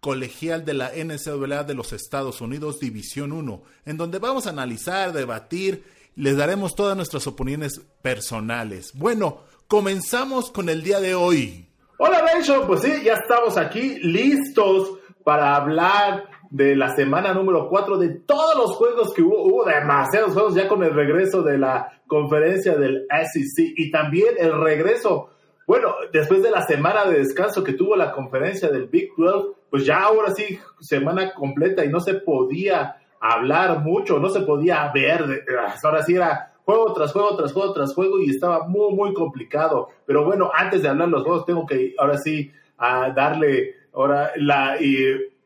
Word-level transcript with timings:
colegial 0.00 0.64
de 0.64 0.74
la 0.74 0.90
NCAA 0.90 1.64
de 1.64 1.74
los 1.74 1.92
Estados 1.92 2.40
Unidos, 2.40 2.80
División 2.80 3.32
1, 3.32 3.62
en 3.86 3.96
donde 3.96 4.18
vamos 4.18 4.46
a 4.46 4.50
analizar, 4.50 5.12
debatir, 5.12 5.84
les 6.14 6.36
daremos 6.36 6.74
todas 6.74 6.96
nuestras 6.96 7.26
opiniones 7.26 7.80
personales. 8.02 8.92
Bueno, 8.94 9.42
comenzamos 9.66 10.50
con 10.50 10.68
el 10.68 10.82
día 10.82 11.00
de 11.00 11.14
hoy. 11.14 11.68
Hola 11.98 12.22
Bencho, 12.22 12.66
pues 12.66 12.82
sí, 12.82 12.92
ya 13.04 13.14
estamos 13.14 13.56
aquí 13.56 13.98
listos 14.00 14.98
para 15.24 15.56
hablar 15.56 16.28
de 16.50 16.74
la 16.76 16.94
semana 16.94 17.34
número 17.34 17.68
4 17.68 17.98
de 17.98 18.08
todos 18.20 18.56
los 18.56 18.76
juegos 18.76 19.12
que 19.12 19.22
hubo, 19.22 19.42
hubo 19.42 19.64
demasiados 19.64 20.32
juegos 20.32 20.54
ya 20.54 20.68
con 20.68 20.82
el 20.82 20.94
regreso 20.94 21.42
de 21.42 21.58
la 21.58 22.00
conferencia 22.06 22.74
del 22.76 23.06
SEC 23.10 23.74
y 23.76 23.90
también 23.90 24.34
el 24.38 24.58
regreso, 24.60 25.30
bueno, 25.66 25.94
después 26.12 26.42
de 26.42 26.50
la 26.50 26.66
semana 26.66 27.04
de 27.04 27.18
descanso 27.18 27.62
que 27.62 27.74
tuvo 27.74 27.96
la 27.96 28.12
conferencia 28.12 28.68
del 28.68 28.86
Big 28.86 29.10
12, 29.16 29.57
pues 29.70 29.84
ya 29.84 30.02
ahora 30.02 30.34
sí, 30.34 30.58
semana 30.80 31.32
completa 31.34 31.84
y 31.84 31.88
no 31.88 32.00
se 32.00 32.14
podía 32.14 32.96
hablar 33.20 33.80
mucho, 33.80 34.18
no 34.18 34.28
se 34.28 34.40
podía 34.40 34.90
ver, 34.94 35.44
ahora 35.82 36.02
sí 36.02 36.14
era 36.14 36.52
juego 36.64 36.92
tras 36.92 37.12
juego, 37.12 37.36
tras 37.36 37.52
juego, 37.52 37.72
tras 37.72 37.94
juego 37.94 38.20
y 38.20 38.30
estaba 38.30 38.66
muy, 38.66 38.94
muy 38.94 39.14
complicado. 39.14 39.88
Pero 40.06 40.24
bueno, 40.24 40.50
antes 40.54 40.82
de 40.82 40.88
hablar 40.88 41.08
los 41.08 41.22
juegos, 41.22 41.46
tengo 41.46 41.66
que 41.66 41.94
ahora 41.98 42.18
sí 42.18 42.52
a 42.76 43.10
darle 43.10 43.74
ahora 43.94 44.32
la, 44.36 44.76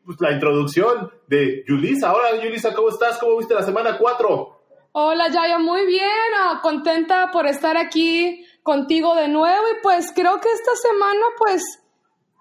pues, 0.05 0.17
la 0.19 0.31
introducción 0.31 1.11
de 1.27 1.63
Yulisa. 1.67 2.13
Hola 2.13 2.43
Yulisa, 2.43 2.73
¿cómo 2.73 2.89
estás? 2.89 3.17
¿Cómo 3.19 3.37
viste 3.37 3.53
la 3.53 3.63
semana 3.63 3.97
4? 3.97 4.59
Hola 4.95 5.29
Yaya, 5.29 5.57
muy 5.57 5.87
bien, 5.87 6.09
ah, 6.37 6.59
contenta 6.61 7.31
por 7.31 7.47
estar 7.47 7.77
aquí 7.77 8.45
contigo 8.61 9.15
de 9.15 9.27
nuevo 9.27 9.63
y 9.71 9.81
pues 9.81 10.11
creo 10.13 10.39
que 10.39 10.49
esta 10.51 10.75
semana 10.75 11.25
pues 11.37 11.82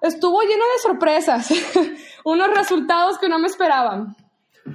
estuvo 0.03 0.42
llena 0.42 0.64
de 0.64 0.83
sorpresas, 0.83 1.48
unos 2.25 2.48
resultados 2.55 3.19
que 3.19 3.28
no 3.28 3.39
me 3.39 3.47
esperaban. 3.47 4.17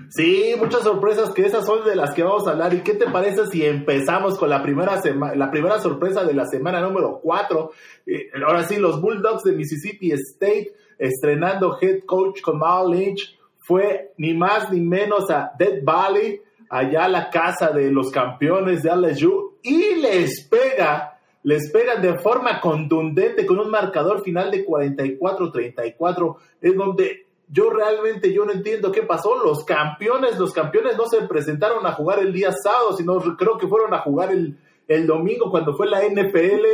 Sí, 0.09 0.53
muchas 0.57 0.81
sorpresas 0.81 1.31
que 1.33 1.45
esas 1.45 1.65
son 1.65 1.85
de 1.85 1.95
las 1.95 2.13
que 2.13 2.23
vamos 2.23 2.47
a 2.47 2.51
hablar. 2.51 2.73
¿Y 2.73 2.81
qué 2.81 2.93
te 2.93 3.09
parece 3.09 3.45
si 3.47 3.65
empezamos 3.65 4.37
con 4.37 4.49
la 4.49 4.61
primera, 4.61 5.01
la 5.35 5.49
primera 5.49 5.79
sorpresa 5.79 6.23
de 6.23 6.33
la 6.33 6.45
semana 6.45 6.81
número 6.81 7.19
4? 7.21 7.71
Eh, 8.05 8.29
ahora 8.45 8.63
sí, 8.63 8.77
los 8.77 9.01
Bulldogs 9.01 9.43
de 9.43 9.53
Mississippi 9.53 10.11
State 10.11 10.73
estrenando 10.97 11.77
head 11.79 12.03
coach 12.05 12.41
con 12.41 12.57
Mal 12.57 12.89
Lynch 12.91 13.37
fue 13.59 14.13
ni 14.17 14.33
más 14.33 14.71
ni 14.71 14.81
menos 14.81 15.29
a 15.29 15.51
Dead 15.57 15.83
Valley, 15.83 16.41
allá 16.69 17.07
la 17.07 17.29
casa 17.29 17.69
de 17.69 17.91
los 17.91 18.11
campeones 18.11 18.83
de 18.83 18.95
LSU 18.95 19.59
y 19.63 19.95
les 19.95 20.47
pega 20.49 21.16
les 21.47 21.71
pegan 21.71 22.01
de 22.01 22.19
forma 22.19 22.59
contundente 22.59 23.45
con 23.45 23.57
un 23.57 23.71
marcador 23.71 24.21
final 24.21 24.51
de 24.51 24.67
44-34, 24.67 26.35
es 26.59 26.75
donde 26.75 27.25
yo 27.47 27.69
realmente 27.69 28.33
yo 28.33 28.43
no 28.43 28.51
entiendo 28.51 28.91
qué 28.91 29.03
pasó. 29.03 29.41
Los 29.41 29.63
campeones, 29.63 30.37
los 30.37 30.51
campeones 30.51 30.97
no 30.97 31.05
se 31.05 31.25
presentaron 31.25 31.85
a 31.85 31.93
jugar 31.93 32.19
el 32.19 32.33
día 32.33 32.51
sábado, 32.51 32.97
sino 32.97 33.17
creo 33.37 33.57
que 33.57 33.65
fueron 33.65 33.93
a 33.93 33.99
jugar 33.99 34.33
el, 34.33 34.57
el 34.89 35.07
domingo 35.07 35.49
cuando 35.49 35.73
fue 35.73 35.87
la 35.87 36.03
NFL. 36.03 36.65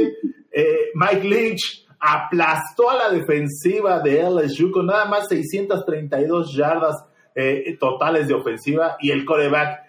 Eh, 0.51 0.89
Mike 0.95 1.27
Lynch 1.27 1.85
aplastó 1.99 2.89
a 2.89 2.95
la 2.95 3.09
defensiva 3.11 3.99
de 3.99 4.27
LSU 4.27 4.71
con 4.71 4.87
nada 4.87 5.05
más 5.05 5.27
632 5.27 6.51
yardas 6.51 6.95
eh, 7.35 7.77
totales 7.79 8.27
de 8.27 8.33
ofensiva 8.33 8.97
y 8.99 9.11
el 9.11 9.23
coreback 9.23 9.82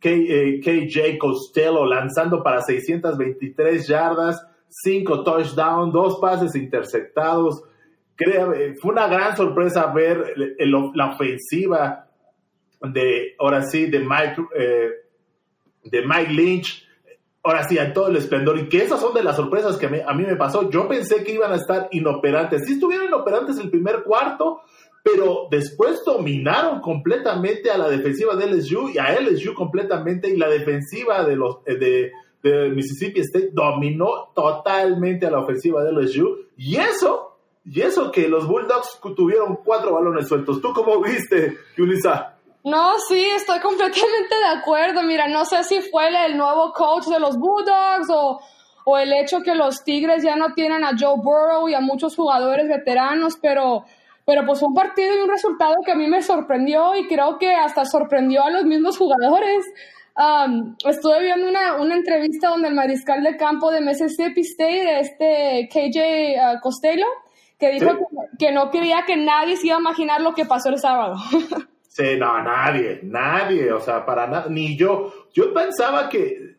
KJ 0.00 0.96
eh, 0.96 1.18
Costello 1.18 1.84
lanzando 1.84 2.42
para 2.42 2.62
623 2.62 3.86
yardas, 3.86 4.44
5 4.68 5.24
touchdowns, 5.24 5.92
2 5.92 6.20
pases 6.20 6.54
interceptados. 6.54 7.62
fue 8.16 8.92
una 8.92 9.08
gran 9.08 9.36
sorpresa 9.36 9.92
ver 9.92 10.34
la 10.58 11.06
ofensiva 11.12 12.06
de, 12.80 13.34
ahora 13.38 13.62
sí, 13.62 13.86
de 13.86 14.00
Mike, 14.00 14.42
eh, 14.56 14.90
de 15.84 16.02
Mike 16.06 16.32
Lynch, 16.32 16.88
ahora 17.42 17.68
sí, 17.68 17.78
a 17.78 17.92
todo 17.92 18.08
el 18.08 18.16
esplendor. 18.16 18.58
Y 18.58 18.68
que 18.68 18.82
esas 18.82 19.00
son 19.00 19.14
de 19.14 19.22
las 19.22 19.36
sorpresas 19.36 19.76
que 19.76 19.86
a 19.86 20.14
mí 20.14 20.24
me 20.24 20.36
pasó. 20.36 20.70
Yo 20.70 20.88
pensé 20.88 21.22
que 21.22 21.32
iban 21.32 21.52
a 21.52 21.56
estar 21.56 21.88
inoperantes. 21.90 22.64
Sí 22.66 22.74
estuvieron 22.74 23.08
inoperantes 23.08 23.58
el 23.58 23.70
primer 23.70 24.02
cuarto, 24.02 24.62
pero 25.02 25.48
después 25.50 26.02
dominaron 26.04 26.80
completamente 26.80 27.70
a 27.70 27.78
la 27.78 27.88
defensiva 27.88 28.36
de 28.36 28.46
LSU 28.46 28.90
y 28.90 28.98
a 28.98 29.18
LSU 29.18 29.54
completamente 29.54 30.28
y 30.28 30.36
la 30.36 30.48
defensiva 30.48 31.24
de 31.24 31.36
los 31.36 31.58
eh, 31.66 31.76
de, 31.76 32.12
Mississippi 32.42 33.20
State 33.20 33.50
dominó 33.52 34.30
totalmente 34.34 35.26
a 35.26 35.30
la 35.30 35.40
ofensiva 35.40 35.84
de 35.84 35.92
LSU 35.92 36.46
y 36.56 36.76
eso 36.76 37.36
y 37.66 37.82
eso 37.82 38.10
que 38.10 38.28
los 38.28 38.48
Bulldogs 38.48 38.98
tuvieron 39.14 39.56
cuatro 39.62 39.92
balones 39.92 40.26
sueltos. 40.26 40.62
¿Tú 40.62 40.72
cómo 40.72 41.02
viste, 41.02 41.58
Yulisa? 41.76 42.38
No, 42.64 42.98
sí, 43.06 43.22
estoy 43.22 43.60
completamente 43.60 44.34
de 44.34 44.58
acuerdo. 44.58 45.02
Mira, 45.02 45.28
no 45.28 45.44
sé 45.44 45.62
si 45.64 45.82
fue 45.82 46.08
el, 46.26 46.38
nuevo 46.38 46.72
coach 46.72 47.04
de 47.06 47.20
los 47.20 47.36
Bulldogs 47.36 48.08
o, 48.10 48.40
o 48.86 48.98
el 48.98 49.12
hecho 49.12 49.42
que 49.42 49.54
los 49.54 49.84
Tigres 49.84 50.22
ya 50.22 50.36
no 50.36 50.54
tienen 50.54 50.82
a 50.82 50.92
Joe 50.98 51.16
Burrow 51.22 51.68
y 51.68 51.74
a 51.74 51.80
muchos 51.80 52.16
jugadores 52.16 52.66
veteranos, 52.68 53.36
pero 53.40 53.84
pero 54.30 54.46
pues 54.46 54.60
fue 54.60 54.68
un 54.68 54.74
partido 54.74 55.12
y 55.12 55.22
un 55.22 55.28
resultado 55.28 55.74
que 55.84 55.90
a 55.90 55.96
mí 55.96 56.06
me 56.06 56.22
sorprendió 56.22 56.94
y 56.94 57.08
creo 57.08 57.36
que 57.36 57.52
hasta 57.52 57.84
sorprendió 57.84 58.44
a 58.44 58.50
los 58.50 58.64
mismos 58.64 58.96
jugadores. 58.96 59.66
estuve 60.88 61.24
viendo 61.24 61.48
una, 61.48 61.74
una, 61.82 61.96
entrevista 61.96 62.50
donde 62.50 62.68
el 62.68 62.76
mariscal 62.76 63.24
de 63.24 63.36
campo 63.36 63.72
de 63.72 63.80
Mississippi 63.80 64.42
State, 64.42 65.00
este 65.00 65.68
KJ 65.68 65.98
uh, 66.38 66.60
Costello, 66.60 67.06
que 67.58 67.72
dijo 67.72 67.90
que, 68.38 68.52
no 68.52 68.70
quería 68.70 69.02
que 69.04 69.16
nadie 69.16 69.56
se 69.56 69.66
iba 69.66 69.78
a 69.78 69.80
imaginar 69.80 70.20
lo 70.20 70.32
que 70.32 70.44
pasó 70.44 70.68
el 70.68 70.78
sábado. 70.78 71.16
sí, 71.88 72.16
no, 72.16 72.40
nadie, 72.40 73.00
nadie, 73.02 73.72
o 73.72 73.80
sea, 73.80 74.06
para 74.06 74.28
nada, 74.28 74.46
ni 74.48 74.76
yo. 74.76 75.12
Yo 75.32 75.52
pensaba 75.52 76.08
que, 76.08 76.54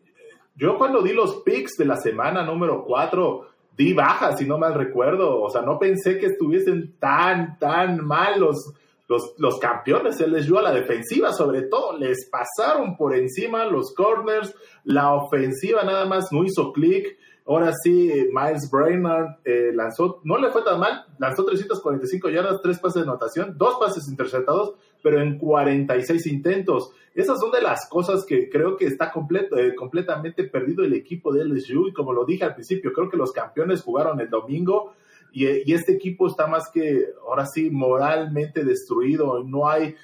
yo 0.56 0.76
cuando 0.76 1.00
di 1.00 1.14
los 1.14 1.36
picks 1.36 1.78
de 1.78 1.86
la 1.86 1.96
semana 1.96 2.42
número 2.42 2.84
4, 2.84 3.46
di 3.76 3.92
baja, 3.92 4.36
si 4.36 4.46
no 4.46 4.58
mal 4.58 4.74
recuerdo. 4.74 5.40
O 5.40 5.50
sea, 5.50 5.62
no 5.62 5.78
pensé 5.78 6.18
que 6.18 6.26
estuviesen 6.26 6.96
tan, 6.98 7.58
tan 7.58 8.04
mal 8.04 8.40
los, 8.40 8.72
los, 9.08 9.34
los 9.38 9.58
campeones. 9.58 10.16
Se 10.16 10.26
les 10.26 10.46
dio 10.46 10.58
a 10.58 10.62
la 10.62 10.72
defensiva, 10.72 11.32
sobre 11.32 11.62
todo. 11.62 11.98
Les 11.98 12.28
pasaron 12.30 12.96
por 12.96 13.14
encima 13.14 13.64
los 13.64 13.94
corners. 13.94 14.54
La 14.84 15.14
ofensiva 15.14 15.82
nada 15.84 16.04
más 16.06 16.32
no 16.32 16.44
hizo 16.44 16.72
clic. 16.72 17.16
Ahora 17.44 17.72
sí, 17.82 18.28
Miles 18.32 18.70
Brainerd 18.70 19.38
eh, 19.44 19.72
lanzó, 19.74 20.20
no 20.22 20.38
le 20.38 20.50
fue 20.50 20.62
tan 20.62 20.78
mal, 20.78 21.04
lanzó 21.18 21.44
345 21.44 22.30
yardas, 22.30 22.62
tres 22.62 22.78
pases 22.78 23.02
de 23.02 23.10
anotación, 23.10 23.58
dos 23.58 23.78
pases 23.80 24.08
interceptados, 24.08 24.74
pero 25.02 25.20
en 25.20 25.38
46 25.38 26.26
intentos. 26.26 26.92
Esas 27.14 27.38
son 27.40 27.50
de 27.50 27.60
las 27.60 27.88
cosas 27.88 28.24
que 28.24 28.48
creo 28.48 28.76
que 28.76 28.86
está 28.86 29.10
completo, 29.10 29.58
eh, 29.58 29.74
completamente 29.74 30.44
perdido 30.44 30.84
el 30.84 30.94
equipo 30.94 31.32
de 31.32 31.44
LSU 31.44 31.88
y 31.88 31.92
como 31.92 32.12
lo 32.12 32.24
dije 32.24 32.44
al 32.44 32.54
principio, 32.54 32.92
creo 32.92 33.10
que 33.10 33.16
los 33.16 33.32
campeones 33.32 33.82
jugaron 33.82 34.20
el 34.20 34.30
domingo 34.30 34.94
y, 35.32 35.46
y 35.70 35.74
este 35.74 35.92
equipo 35.92 36.26
está 36.26 36.46
más 36.46 36.70
que, 36.72 37.06
ahora 37.26 37.44
sí, 37.46 37.70
moralmente 37.70 38.64
destruido. 38.64 39.42
No 39.44 39.68
hay, 39.68 39.88
eh, 39.88 39.96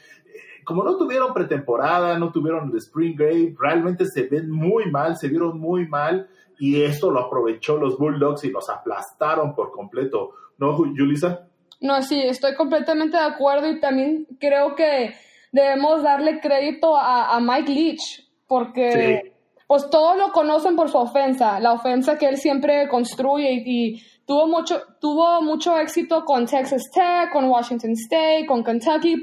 como 0.64 0.84
no 0.84 0.96
tuvieron 0.96 1.32
pretemporada, 1.32 2.18
no 2.18 2.30
tuvieron 2.30 2.70
el 2.70 2.76
Spring 2.76 3.16
Game, 3.16 3.54
realmente 3.58 4.04
se 4.04 4.24
ven 4.24 4.50
muy 4.50 4.90
mal, 4.90 5.16
se 5.16 5.28
vieron 5.28 5.58
muy 5.58 5.86
mal 5.86 6.28
y 6.58 6.82
esto 6.82 7.10
lo 7.10 7.20
aprovechó 7.20 7.78
los 7.78 7.96
Bulldogs 7.96 8.44
y 8.44 8.50
los 8.50 8.68
aplastaron 8.68 9.54
por 9.54 9.70
completo. 9.70 10.32
¿No, 10.58 10.74
Julissa? 10.74 11.47
No, 11.80 12.02
sí, 12.02 12.20
estoy 12.20 12.54
completamente 12.54 13.16
de 13.16 13.22
acuerdo 13.22 13.68
y 13.68 13.80
también 13.80 14.26
creo 14.40 14.74
que 14.74 15.14
debemos 15.52 16.02
darle 16.02 16.40
crédito 16.40 16.96
a, 16.96 17.38
Mike 17.40 17.72
Leach 17.72 18.26
porque 18.46 19.32
pues 19.66 19.88
todos 19.90 20.16
lo 20.16 20.32
conocen 20.32 20.74
por 20.74 20.88
su 20.90 20.98
ofensa, 20.98 21.60
la 21.60 21.72
ofensa 21.72 22.18
que 22.18 22.26
él 22.26 22.38
siempre 22.38 22.88
construye 22.88 23.62
y, 23.64 24.02
tuvo 24.26 24.46
mucho 24.46 24.82
tuvo 25.00 25.40
mucho 25.40 25.78
éxito 25.78 26.24
con 26.26 26.44
Texas 26.44 26.82
Tech, 26.92 27.30
con 27.32 27.46
Washington 27.46 27.92
State, 27.92 28.44
con 28.46 28.62
Kentucky, 28.62 29.16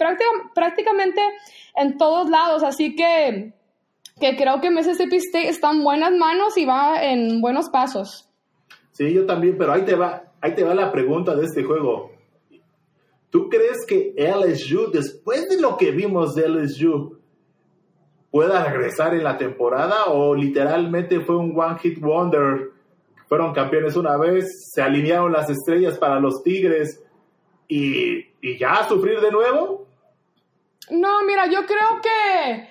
prácticamente 0.55 1.21
en 1.75 1.95
todos 1.97 2.27
lados, 2.29 2.63
así 2.63 2.95
que 2.95 3.53
que 4.19 4.35
creo 4.35 4.61
que 4.61 4.71
Mississippi 4.71 5.17
State 5.17 5.49
está 5.49 5.71
en 5.71 5.83
buenas 5.83 6.11
manos 6.13 6.57
y 6.57 6.65
va 6.65 7.03
en 7.03 7.41
buenos 7.41 7.69
pasos. 7.69 8.29
Sí, 8.91 9.13
yo 9.13 9.25
también, 9.25 9.57
pero 9.57 9.73
ahí 9.73 9.83
te 9.83 9.93
va, 9.93 10.23
ahí 10.41 10.55
te 10.55 10.63
va 10.63 10.73
la 10.73 10.91
pregunta 10.91 11.35
de 11.35 11.45
este 11.45 11.63
juego. 11.63 12.14
¿Tú 13.35 13.49
crees 13.49 13.85
que 13.85 14.13
LSU, 14.15 14.91
después 14.93 15.49
de 15.49 15.59
lo 15.59 15.75
que 15.75 15.91
vimos 15.91 16.35
de 16.35 16.47
LSU, 16.47 17.19
pueda 18.31 18.63
regresar 18.63 19.13
en 19.13 19.25
la 19.25 19.37
temporada 19.37 20.05
o 20.05 20.33
literalmente 20.33 21.19
fue 21.19 21.35
un 21.35 21.53
one 21.53 21.77
hit 21.79 21.99
wonder. 21.99 22.71
Fueron 23.27 23.53
campeones 23.53 23.97
una 23.97 24.15
vez, 24.15 24.71
se 24.73 24.81
alinearon 24.81 25.33
las 25.33 25.49
estrellas 25.49 25.97
para 25.97 26.17
los 26.21 26.43
Tigres 26.43 27.03
y, 27.67 28.23
ya 28.57 28.87
sufrir 28.87 29.19
de 29.19 29.31
nuevo. 29.31 29.85
No, 30.91 31.21
mira, 31.25 31.47
yo 31.47 31.65
creo 31.65 31.99
que, 32.01 32.69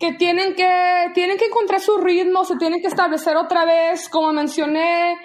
que, 0.00 0.14
tienen 0.14 0.56
que 0.56 1.12
tienen 1.14 1.38
que 1.38 1.44
encontrar 1.44 1.80
su 1.80 1.98
ritmo, 1.98 2.44
se 2.44 2.56
tienen 2.56 2.80
que 2.80 2.88
establecer 2.88 3.36
otra 3.36 3.64
vez. 3.64 4.08
Como 4.08 4.32
mencioné, 4.32 5.16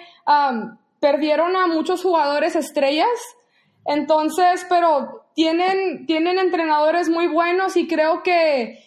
perdieron 1.00 1.56
a 1.56 1.66
muchos 1.66 2.04
jugadores 2.04 2.54
estrellas. 2.54 3.08
Entonces, 3.86 4.66
pero 4.68 5.26
tienen, 5.34 6.06
tienen 6.06 6.38
entrenadores 6.38 7.08
muy 7.08 7.28
buenos 7.28 7.76
y 7.76 7.86
creo 7.86 8.22
que 8.22 8.78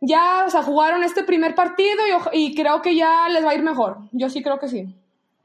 ya, 0.00 0.44
o 0.46 0.50
sea, 0.50 0.62
jugaron 0.62 1.04
este 1.04 1.24
primer 1.24 1.54
partido 1.54 2.02
y, 2.32 2.44
y 2.44 2.54
creo 2.54 2.82
que 2.82 2.94
ya 2.94 3.28
les 3.28 3.44
va 3.44 3.50
a 3.50 3.54
ir 3.54 3.62
mejor. 3.62 3.98
Yo 4.12 4.28
sí 4.28 4.42
creo 4.42 4.58
que 4.58 4.68
sí. 4.68 4.86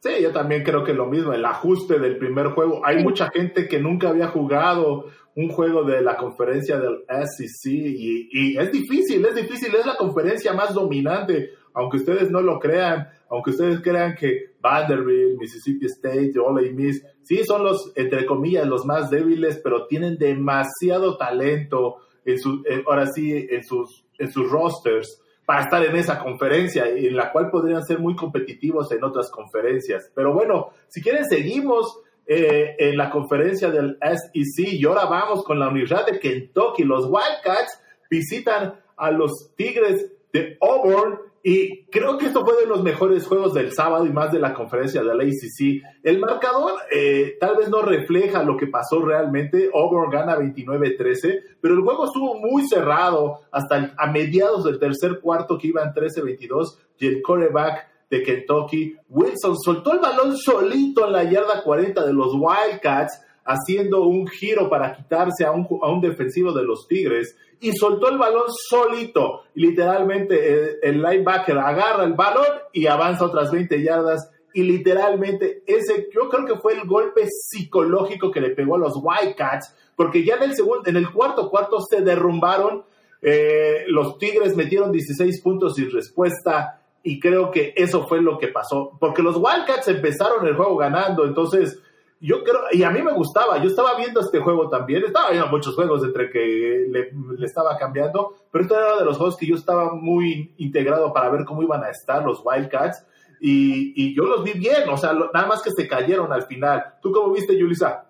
Sí, 0.01 0.09
yo 0.19 0.31
también 0.31 0.63
creo 0.63 0.83
que 0.83 0.93
lo 0.93 1.05
mismo, 1.05 1.31
el 1.31 1.45
ajuste 1.45 1.99
del 1.99 2.17
primer 2.17 2.47
juego. 2.47 2.81
Hay 2.83 3.03
mucha 3.03 3.29
gente 3.29 3.67
que 3.67 3.79
nunca 3.79 4.09
había 4.09 4.27
jugado 4.27 5.05
un 5.35 5.49
juego 5.49 5.83
de 5.83 6.01
la 6.01 6.17
conferencia 6.17 6.79
del 6.79 7.03
SEC 7.07 7.71
y, 7.71 8.57
es 8.57 8.71
difícil, 8.71 9.25
es 9.25 9.35
difícil, 9.35 9.73
es 9.75 9.85
la 9.85 9.95
conferencia 9.95 10.53
más 10.53 10.73
dominante, 10.73 11.51
aunque 11.73 11.97
ustedes 11.97 12.29
no 12.29 12.41
lo 12.41 12.59
crean, 12.59 13.07
aunque 13.29 13.51
ustedes 13.51 13.79
crean 13.81 14.15
que 14.15 14.51
Vanderbilt, 14.59 15.39
Mississippi 15.39 15.85
State, 15.85 16.33
Ole 16.37 16.73
Miss, 16.73 17.03
sí 17.23 17.43
son 17.45 17.63
los, 17.63 17.93
entre 17.95 18.25
comillas, 18.25 18.67
los 18.67 18.85
más 18.85 19.09
débiles, 19.09 19.59
pero 19.63 19.87
tienen 19.87 20.17
demasiado 20.17 21.17
talento 21.17 21.97
en 22.25 22.37
su, 22.37 22.63
ahora 22.85 23.07
sí, 23.07 23.47
en 23.49 23.63
sus, 23.63 24.05
en 24.17 24.31
sus 24.31 24.49
rosters 24.51 25.21
para 25.45 25.63
estar 25.63 25.83
en 25.83 25.95
esa 25.95 26.19
conferencia, 26.19 26.87
en 26.87 27.15
la 27.15 27.31
cual 27.31 27.49
podrían 27.49 27.83
ser 27.83 27.99
muy 27.99 28.15
competitivos 28.15 28.91
en 28.91 29.03
otras 29.03 29.29
conferencias. 29.31 30.11
Pero 30.15 30.33
bueno, 30.33 30.69
si 30.87 31.01
quieren, 31.01 31.25
seguimos 31.25 31.99
eh, 32.25 32.75
en 32.77 32.97
la 32.97 33.09
conferencia 33.09 33.69
del 33.69 33.97
SEC 34.01 34.73
y 34.73 34.85
ahora 34.85 35.05
vamos 35.05 35.43
con 35.43 35.59
la 35.59 35.67
Universidad 35.67 36.05
de 36.05 36.19
Kentucky. 36.19 36.83
Los 36.83 37.05
Wildcats 37.05 37.81
visitan 38.09 38.75
a 38.97 39.11
los 39.11 39.51
Tigres 39.55 40.11
de 40.31 40.57
Auburn 40.61 41.19
y 41.43 41.85
creo 41.85 42.19
que 42.19 42.27
esto 42.27 42.45
fue 42.45 42.55
de 42.61 42.67
los 42.67 42.83
mejores 42.83 43.25
juegos 43.25 43.53
del 43.55 43.71
sábado 43.71 44.05
y 44.05 44.11
más 44.11 44.31
de 44.31 44.39
la 44.39 44.53
conferencia 44.53 45.01
de 45.01 45.15
la 45.15 45.23
ACC. 45.23 45.81
El 46.03 46.19
marcador 46.19 46.73
eh, 46.91 47.37
tal 47.39 47.57
vez 47.57 47.69
no 47.69 47.81
refleja 47.81 48.43
lo 48.43 48.57
que 48.57 48.67
pasó 48.67 49.03
realmente. 49.03 49.71
Auburn 49.73 50.11
gana 50.11 50.37
29-13, 50.37 51.57
pero 51.59 51.73
el 51.73 51.81
juego 51.81 52.05
estuvo 52.05 52.35
muy 52.35 52.67
cerrado 52.67 53.41
hasta 53.51 53.93
a 53.97 54.11
mediados 54.11 54.63
del 54.65 54.77
tercer 54.77 55.19
cuarto 55.19 55.57
que 55.57 55.67
iban 55.67 55.93
13-22 55.93 56.77
y 56.99 57.07
el 57.07 57.21
coreback 57.23 57.90
de 58.11 58.21
Kentucky, 58.21 58.97
Wilson, 59.09 59.57
soltó 59.57 59.93
el 59.93 59.99
balón 59.99 60.35
solito 60.37 61.07
en 61.07 61.13
la 61.13 61.23
yarda 61.23 61.63
40 61.63 62.05
de 62.05 62.13
los 62.13 62.33
Wildcats 62.33 63.21
haciendo 63.45 64.03
un 64.03 64.27
giro 64.27 64.69
para 64.69 64.93
quitarse 64.93 65.45
a 65.45 65.51
un, 65.51 65.65
a 65.81 65.89
un 65.89 66.01
defensivo 66.01 66.51
de 66.51 66.63
los 66.63 66.87
Tigres 66.87 67.35
y 67.61 67.71
soltó 67.71 68.09
el 68.09 68.17
balón 68.17 68.47
solito. 68.69 69.43
Literalmente 69.53 70.77
el, 70.83 71.01
linebacker 71.01 71.57
agarra 71.57 72.03
el 72.03 72.13
balón 72.13 72.47
y 72.73 72.87
avanza 72.87 73.25
otras 73.25 73.49
20 73.49 73.81
yardas. 73.81 74.29
Y 74.53 74.63
literalmente 74.63 75.63
ese, 75.65 76.09
yo 76.13 76.27
creo 76.27 76.45
que 76.45 76.59
fue 76.59 76.73
el 76.73 76.85
golpe 76.85 77.25
psicológico 77.29 78.29
que 78.29 78.41
le 78.41 78.49
pegó 78.49 78.75
a 78.75 78.79
los 78.79 78.95
Wildcats, 79.01 79.73
porque 79.95 80.25
ya 80.25 80.35
en 80.35 80.43
el 80.43 80.55
segundo, 80.55 80.81
en 80.85 80.97
el 80.97 81.09
cuarto 81.13 81.49
cuarto 81.49 81.79
se 81.79 82.01
derrumbaron. 82.01 82.83
Eh, 83.21 83.85
los 83.87 84.17
Tigres 84.17 84.57
metieron 84.57 84.91
16 84.91 85.41
puntos 85.41 85.75
sin 85.75 85.89
respuesta 85.91 86.80
y 87.03 87.19
creo 87.19 87.51
que 87.51 87.73
eso 87.75 88.07
fue 88.07 88.21
lo 88.21 88.37
que 88.37 88.47
pasó, 88.47 88.97
porque 88.99 89.23
los 89.23 89.35
Wildcats 89.35 89.87
empezaron 89.87 90.45
el 90.47 90.55
juego 90.55 90.77
ganando, 90.77 91.25
entonces 91.25 91.79
yo 92.19 92.43
creo, 92.43 92.59
y 92.71 92.83
a 92.83 92.91
mí 92.91 93.01
me 93.01 93.13
gustaba, 93.13 93.57
yo 93.57 93.67
estaba 93.67 93.95
viendo 93.97 94.19
este 94.19 94.39
juego 94.39 94.69
también, 94.69 95.03
estaba 95.03 95.31
viendo 95.31 95.47
muchos 95.47 95.73
juegos 95.73 96.03
entre 96.03 96.29
que 96.29 96.85
le, 96.87 97.11
estaba 97.43 97.75
cambiando, 97.77 98.35
pero 98.51 98.63
este 98.63 98.75
era 98.75 98.97
de 98.97 99.05
los 99.05 99.17
juegos 99.17 99.37
que 99.37 99.47
yo 99.47 99.55
estaba 99.55 99.95
muy 99.95 100.53
integrado 100.57 101.11
para 101.11 101.29
ver 101.29 101.45
cómo 101.45 101.63
iban 101.63 101.83
a 101.83 101.89
estar 101.89 102.23
los 102.23 102.41
Wildcats, 102.45 103.05
y, 103.39 103.93
y 103.95 104.15
yo 104.15 104.23
los 104.25 104.43
vi 104.43 104.53
bien, 104.53 104.87
o 104.87 104.97
sea, 104.97 105.13
nada 105.13 105.47
más 105.47 105.63
que 105.63 105.71
se 105.71 105.87
cayeron 105.87 106.31
al 106.31 106.43
final. 106.43 106.93
¿Tú 107.01 107.11
cómo 107.11 107.33
viste, 107.33 107.57
Yulisa? 107.57 108.05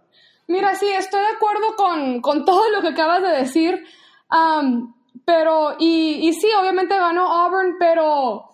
Mira, 0.47 0.75
sí, 0.75 0.91
estoy 0.91 1.21
de 1.21 1.27
acuerdo 1.27 1.77
con, 1.77 2.19
con 2.19 2.43
todo 2.43 2.69
lo 2.69 2.81
que 2.81 2.89
acabas 2.89 3.21
de 3.21 3.29
decir, 3.29 3.81
pero, 5.23 5.75
y, 5.79 6.27
y 6.27 6.33
sí, 6.33 6.49
obviamente 6.59 6.97
ganó 6.97 7.31
Auburn, 7.31 7.77
pero 7.79 8.50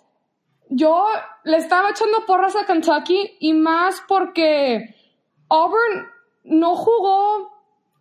yo 0.69 1.05
le 1.43 1.57
estaba 1.57 1.91
echando 1.91 2.25
porras 2.25 2.55
a 2.55 2.65
Kentucky 2.65 3.37
y 3.39 3.53
más 3.53 4.01
porque 4.07 4.95
Auburn 5.49 6.07
no 6.43 6.75
jugó 6.75 7.51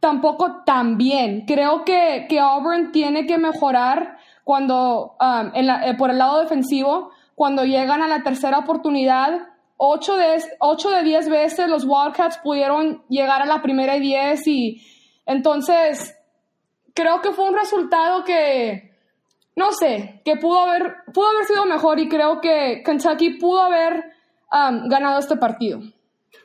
tampoco 0.01 0.63
tan 0.65 0.97
bien. 0.97 1.45
Creo 1.47 1.85
que, 1.85 2.27
que 2.29 2.39
Auburn 2.39 2.93
tiene 2.93 3.27
que 3.27 3.39
mejorar 3.39 4.19
cuando, 4.45 5.17
um, 5.21 5.51
eh, 5.55 5.95
por 5.99 6.11
el 6.11 6.19
lado 6.19 6.41
defensivo, 6.41 7.11
cuando 7.35 7.65
llegan 7.65 8.03
a 8.03 8.09
la 8.09 8.23
tercera 8.23 8.59
oportunidad. 8.59 9.49
8 9.79 10.17
de, 10.17 10.43
8 10.61 10.91
de 10.91 11.03
10 11.03 11.29
veces 11.29 11.69
los 11.69 11.85
Wildcats 11.85 12.39
pudieron 12.39 13.03
llegar 13.09 13.43
a 13.43 13.47
la 13.47 13.61
primera 13.61 13.97
y 13.97 14.01
10 14.01 14.47
y 14.47 14.83
entonces 15.27 16.17
creo 16.95 17.21
que 17.21 17.33
fue 17.33 17.49
un 17.49 17.55
resultado 17.55 18.25
que, 18.25 18.86
no 19.57 19.73
sé, 19.73 20.21
que 20.25 20.37
pudo 20.37 20.59
haber, 20.61 20.97
pudo 21.13 21.31
haber 21.31 21.47
sido 21.47 21.65
mejor 21.65 21.99
y 21.99 22.09
creo 22.09 22.41
que 22.41 22.83
Kentucky 22.85 23.39
pudo 23.39 23.63
haber 23.63 24.05
um, 24.53 24.89
ganado 24.89 25.19
este 25.19 25.37
partido. 25.37 25.81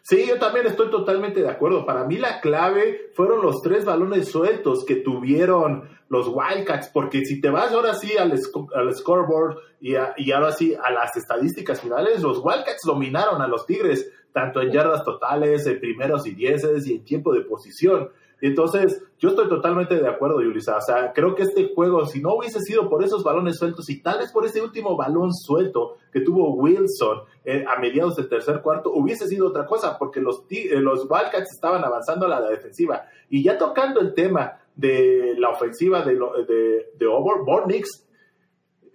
Sí, 0.02 0.26
yo 0.28 0.40
también 0.40 0.66
estoy 0.66 0.90
totalmente 0.90 1.42
de 1.42 1.50
acuerdo. 1.50 1.86
Para 1.86 2.06
mí 2.06 2.18
la 2.18 2.40
clave 2.40 3.12
fueron 3.14 3.44
los 3.44 3.62
tres 3.62 3.86
balones 3.86 4.30
sueltos 4.30 4.86
que 4.86 4.96
tuvieron 4.96 5.90
los 6.10 6.28
Wildcats, 6.28 6.90
porque 6.90 7.24
si 7.26 7.40
te 7.40 7.50
vas 7.50 7.72
ahora 7.72 7.94
sí 7.94 8.18
al, 8.18 8.32
al 8.32 8.96
scoreboard 8.96 9.58
y, 9.80 9.94
y, 10.18 10.32
ahora 10.32 10.52
sí 10.54 10.76
a 10.82 10.92
las 10.92 11.16
estadísticas 11.16 11.82
finales, 11.82 12.22
los 12.22 12.40
Wildcats 12.40 12.82
dominaron 12.86 13.42
a 13.42 13.48
los 13.48 13.66
Tigres, 13.66 14.12
tanto 14.34 14.62
en 14.62 14.72
yardas 14.72 15.04
totales, 15.04 15.68
en 15.68 15.80
primeros 15.80 16.26
y 16.26 16.32
dieces 16.32 16.88
y 16.88 16.96
en 16.96 17.04
tiempo 17.04 17.34
de 17.34 17.42
posición. 17.42 18.10
Entonces, 18.42 19.04
yo 19.20 19.30
estoy 19.30 19.48
totalmente 19.48 19.96
de 19.96 20.08
acuerdo, 20.08 20.42
Yulisa. 20.42 20.78
O 20.78 20.82
sea, 20.82 21.14
creo 21.14 21.36
que 21.36 21.44
este 21.44 21.72
juego, 21.74 22.06
si 22.06 22.22
no 22.22 22.34
hubiese 22.34 22.60
sido 22.60 22.90
por 22.90 23.04
esos 23.04 23.24
balones 23.24 23.58
sueltos 23.58 23.90
y 23.90 24.02
tal 24.02 24.20
vez 24.20 24.32
por 24.32 24.46
ese 24.46 24.62
último 24.62 24.98
balón 24.98 25.32
suelto 25.32 25.98
que 26.12 26.22
tuvo 26.22 26.56
Wilson 26.56 27.22
eh, 27.46 27.64
a 27.68 27.80
mediados 27.80 28.16
del 28.16 28.28
tercer 28.28 28.62
cuarto, 28.62 28.92
hubiese 28.92 29.28
sido 29.28 29.48
otra 29.48 29.66
cosa, 29.66 29.98
porque 29.98 30.20
los, 30.20 30.44
eh, 30.50 30.80
los 30.82 31.02
Wildcats 31.02 31.54
estaban 31.54 31.84
avanzando 31.86 32.26
a 32.26 32.30
la 32.30 32.42
defensiva. 32.50 33.06
Y 33.30 33.44
ya 33.44 33.58
tocando 33.58 34.00
el 34.00 34.14
tema 34.16 34.60
de 34.76 35.36
la 35.38 35.50
ofensiva 35.50 36.02
de, 36.02 36.16
de, 36.16 36.92
de 36.98 37.08
Bornix, 37.46 38.08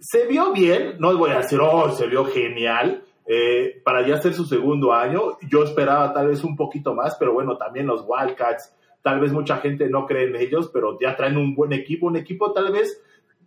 se 0.00 0.26
vio 0.26 0.52
bien, 0.52 0.96
no 0.98 1.16
voy 1.16 1.30
a 1.30 1.38
decir, 1.38 1.60
oh, 1.60 1.90
se 1.92 2.06
vio 2.06 2.24
genial, 2.24 3.02
eh, 3.28 3.82
para 3.84 4.06
ya 4.06 4.18
ser 4.18 4.34
su 4.34 4.44
segundo 4.44 4.92
año. 4.92 5.38
Yo 5.48 5.64
esperaba 5.64 6.12
tal 6.12 6.28
vez 6.28 6.44
un 6.44 6.56
poquito 6.56 6.94
más, 6.94 7.16
pero 7.18 7.32
bueno, 7.32 7.56
también 7.56 7.86
los 7.86 8.04
Wildcats 8.06 8.72
Tal 9.06 9.20
vez 9.20 9.30
mucha 9.30 9.58
gente 9.58 9.88
no 9.88 10.04
cree 10.04 10.24
en 10.24 10.34
ellos, 10.34 10.68
pero 10.72 10.98
ya 10.98 11.14
traen 11.14 11.36
un 11.36 11.54
buen 11.54 11.72
equipo, 11.72 12.08
un 12.08 12.16
equipo 12.16 12.50
tal 12.50 12.72
vez 12.72 13.00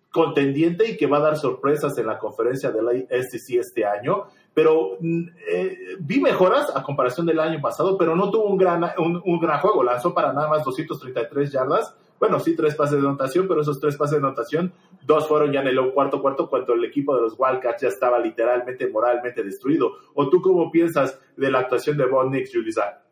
contendiente 0.09 0.89
y 0.89 0.95
que 0.95 1.05
va 1.05 1.17
a 1.17 1.19
dar 1.19 1.37
sorpresas 1.37 1.97
en 1.97 2.07
la 2.07 2.17
conferencia 2.17 2.71
de 2.71 2.81
la 2.81 2.93
SEC 2.93 3.59
este 3.59 3.83
año. 3.83 4.27
Pero 4.53 4.95
mm, 5.01 5.21
eh, 5.51 5.77
vi 5.99 6.21
mejoras 6.21 6.73
a 6.73 6.81
comparación 6.81 7.25
del 7.25 7.41
año 7.41 7.59
pasado, 7.59 7.97
pero 7.97 8.15
no 8.15 8.31
tuvo 8.31 8.45
un 8.45 8.57
gran, 8.57 8.89
un, 8.99 9.39
gran 9.41 9.59
juego. 9.59 9.83
Lanzó 9.83 10.13
para 10.13 10.31
nada 10.31 10.47
más 10.47 10.63
233 10.63 11.51
yardas. 11.51 11.93
Bueno, 12.21 12.39
sí, 12.39 12.55
tres 12.55 12.75
pases 12.75 13.01
de 13.01 13.05
anotación, 13.05 13.45
pero 13.45 13.59
esos 13.59 13.81
tres 13.81 13.97
pases 13.97 14.21
de 14.21 14.25
anotación, 14.25 14.71
dos 15.05 15.27
fueron 15.27 15.51
ya 15.51 15.59
en 15.59 15.67
el 15.67 15.91
cuarto 15.91 16.21
cuarto 16.21 16.49
cuando 16.49 16.73
el 16.73 16.85
equipo 16.85 17.17
de 17.17 17.23
los 17.23 17.35
Wildcats 17.37 17.81
ya 17.81 17.89
estaba 17.89 18.17
literalmente 18.17 18.87
moralmente 18.87 19.43
destruido. 19.43 19.91
¿O 20.13 20.29
tú 20.29 20.41
cómo 20.41 20.71
piensas 20.71 21.19
de 21.35 21.51
la 21.51 21.59
actuación 21.59 21.97
de 21.97 22.05
Von 22.05 22.31
Nix, 22.31 22.49
Julissa? 22.53 23.08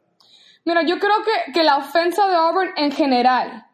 Mira, 0.68 0.82
yo 0.84 1.00
creo 1.00 1.24
que, 1.24 1.54
que 1.54 1.64
la 1.64 1.78
ofensa 1.78 2.28
de 2.28 2.36
Auburn 2.36 2.72
en 2.76 2.92
general, 2.92 3.66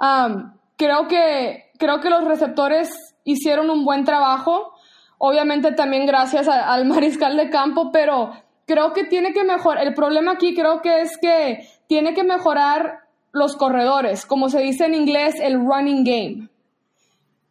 um, 0.00 0.50
creo, 0.76 1.06
que, 1.06 1.70
creo 1.78 2.00
que 2.00 2.10
los 2.10 2.24
receptores 2.24 3.14
hicieron 3.22 3.70
un 3.70 3.84
buen 3.84 4.04
trabajo, 4.04 4.72
obviamente 5.18 5.70
también 5.70 6.06
gracias 6.06 6.48
al 6.48 6.84
mariscal 6.86 7.36
de 7.36 7.50
campo, 7.50 7.92
pero 7.92 8.32
creo 8.66 8.92
que 8.92 9.04
tiene 9.04 9.32
que 9.32 9.44
mejorar, 9.44 9.86
el 9.86 9.94
problema 9.94 10.32
aquí 10.32 10.52
creo 10.52 10.82
que 10.82 11.02
es 11.02 11.16
que 11.18 11.68
tiene 11.86 12.14
que 12.14 12.24
mejorar 12.24 12.98
los 13.30 13.54
corredores, 13.54 14.26
como 14.26 14.48
se 14.48 14.58
dice 14.58 14.86
en 14.86 14.94
inglés, 14.94 15.36
el 15.40 15.54
running 15.54 16.02
game. 16.02 16.48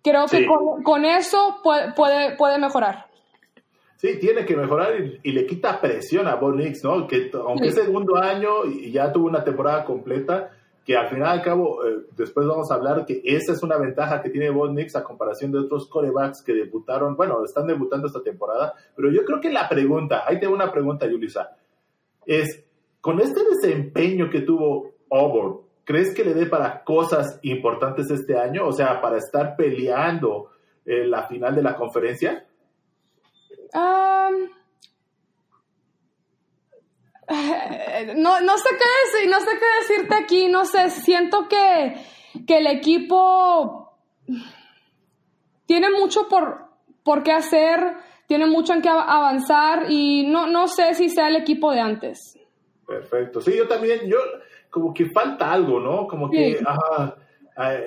Creo 0.03 0.25
que 0.25 0.45
con, 0.45 0.83
con, 0.83 1.05
eso 1.05 1.61
puede, 1.63 1.93
puede, 1.93 2.35
puede 2.35 2.57
mejorar. 2.57 3.08
Sí, 3.99 4.17
tiene 4.17 4.45
que 4.45 4.55
mejorar 4.55 4.93
y, 5.21 5.31
le 5.33 5.45
quita 5.45 5.81
presión 5.81 6.25
a 6.25 6.35
Bo 6.35 6.53
Nix, 6.53 6.85
¿no? 6.85 7.05
Que 7.05 7.29
aunque 7.33 7.67
es 7.67 7.75
segundo 7.75 8.15
año 8.15 8.63
y 8.63 8.93
ya 8.93 9.11
tuvo 9.11 9.27
una 9.27 9.43
temporada 9.43 9.83
completa, 9.83 10.51
que 10.85 10.95
al 10.95 11.09
final 11.09 11.27
al 11.27 11.41
cabo, 11.41 11.83
eh, 11.85 12.05
después 12.15 12.47
vamos 12.47 12.71
a 12.71 12.75
hablar 12.75 13.05
que 13.05 13.21
esa 13.25 13.51
es 13.51 13.61
una 13.61 13.77
ventaja 13.77 14.21
que 14.21 14.29
tiene 14.29 14.51
Bo 14.51 14.69
Nix 14.69 14.95
a 14.95 15.03
comparación 15.03 15.51
de 15.51 15.59
otros 15.59 15.89
corebacks 15.89 16.41
que 16.41 16.53
debutaron, 16.53 17.17
bueno, 17.17 17.43
están 17.43 17.67
debutando 17.67 18.07
esta 18.07 18.23
temporada, 18.23 18.73
pero 18.95 19.11
yo 19.11 19.25
creo 19.25 19.41
que 19.41 19.51
la 19.51 19.67
pregunta, 19.67 20.23
ahí 20.25 20.39
tengo 20.39 20.53
una 20.53 20.71
pregunta, 20.71 21.05
Yulisa, 21.05 21.57
es, 22.25 22.63
con 23.01 23.19
este 23.19 23.41
desempeño 23.43 24.29
que 24.29 24.43
tuvo 24.43 24.91
Auburn, 25.11 25.57
¿crees 25.83 26.15
que 26.15 26.23
le 26.23 26.33
dé 26.33 26.45
para 26.45 26.85
cosas 26.85 27.37
importantes 27.41 28.09
este 28.09 28.37
año? 28.37 28.65
O 28.65 28.71
sea, 28.71 29.01
para 29.01 29.17
estar 29.17 29.57
peleando 29.57 30.51
en 30.85 31.11
la 31.11 31.27
final 31.27 31.53
de 31.53 31.63
la 31.63 31.75
conferencia. 31.75 32.45
Um, 33.73 34.49
no, 38.17 38.41
no 38.41 38.57
sé 38.57 38.69
qué 38.71 39.17
decir, 39.17 39.29
no 39.29 39.39
sé 39.39 39.51
qué 39.59 39.65
decirte 39.81 40.15
aquí, 40.15 40.47
no 40.47 40.65
sé, 40.65 40.89
siento 40.89 41.47
que, 41.47 41.95
que 42.47 42.57
el 42.57 42.67
equipo 42.67 43.93
tiene 45.65 45.91
mucho 45.91 46.27
por, 46.27 46.65
por 47.03 47.23
qué 47.23 47.31
hacer, 47.31 47.79
tiene 48.27 48.47
mucho 48.47 48.73
en 48.73 48.81
qué 48.81 48.89
avanzar 48.89 49.85
y 49.89 50.25
no, 50.27 50.47
no 50.47 50.67
sé 50.67 50.95
si 50.95 51.09
sea 51.09 51.27
el 51.27 51.35
equipo 51.35 51.71
de 51.71 51.79
antes. 51.79 52.37
Perfecto, 52.87 53.41
sí, 53.41 53.55
yo 53.55 53.67
también, 53.67 54.07
yo 54.07 54.17
como 54.69 54.93
que 54.93 55.09
falta 55.11 55.51
algo, 55.51 55.79
¿no? 55.79 56.07
Como 56.07 56.29
que 56.29 56.59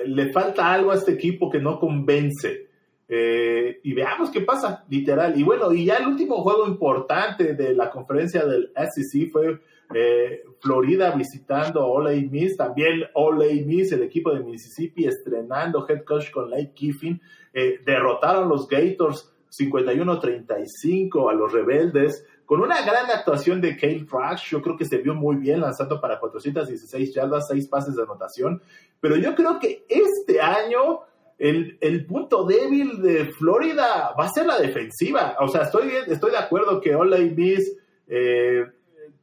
le 0.05 0.31
falta 0.31 0.71
algo 0.71 0.91
a 0.91 0.95
este 0.95 1.13
equipo 1.13 1.49
que 1.49 1.59
no 1.59 1.79
convence. 1.79 2.67
Eh, 3.07 3.79
y 3.83 3.93
veamos 3.93 4.29
qué 4.29 4.41
pasa, 4.41 4.85
literal. 4.89 5.37
Y 5.39 5.43
bueno, 5.43 5.71
y 5.73 5.85
ya 5.85 5.95
el 5.97 6.07
último 6.07 6.37
juego 6.41 6.67
importante 6.67 7.53
de 7.53 7.73
la 7.73 7.89
conferencia 7.89 8.45
del 8.45 8.71
SEC 8.75 9.31
fue 9.31 9.59
eh, 9.93 10.43
Florida 10.59 11.11
visitando 11.11 11.81
a 11.81 11.87
Ole 11.87 12.21
Miss, 12.29 12.57
también 12.57 13.03
Ole 13.13 13.63
Miss, 13.65 13.91
el 13.91 14.03
equipo 14.03 14.33
de 14.33 14.43
Mississippi, 14.43 15.05
estrenando 15.05 15.87
head 15.87 16.03
coach 16.03 16.31
con 16.31 16.49
Lake 16.49 16.71
Kiffin. 16.73 17.21
Eh, 17.53 17.79
derrotaron 17.85 18.49
los 18.49 18.67
Gators 18.67 19.31
51-35 19.51 21.29
a 21.29 21.33
los 21.33 21.51
rebeldes 21.51 22.25
con 22.45 22.61
una 22.61 22.83
gran 22.83 23.09
actuación 23.11 23.61
de 23.61 23.77
Kale 23.77 24.05
Trash. 24.05 24.49
Yo 24.49 24.61
creo 24.61 24.75
que 24.75 24.85
se 24.85 24.97
vio 24.97 25.13
muy 25.13 25.35
bien 25.35 25.61
lanzando 25.61 26.01
para 26.01 26.19
416 26.19 27.13
yardas, 27.13 27.47
6 27.49 27.67
pases 27.67 27.95
de 27.95 28.03
anotación. 28.03 28.61
Pero 28.99 29.17
yo 29.17 29.35
creo 29.35 29.59
que 29.59 29.85
este 29.87 30.41
año 30.41 31.01
el, 31.37 32.05
punto 32.05 32.45
débil 32.45 33.01
de 33.01 33.31
Florida 33.37 34.13
va 34.17 34.25
a 34.25 34.29
ser 34.29 34.45
la 34.45 34.59
defensiva. 34.59 35.35
O 35.39 35.47
sea, 35.47 35.63
estoy, 35.63 35.91
estoy 36.07 36.31
de 36.31 36.37
acuerdo 36.37 36.79
que 36.79 36.95
Ole 36.95 37.31
Miss 37.31 37.75
eh, 38.07 38.65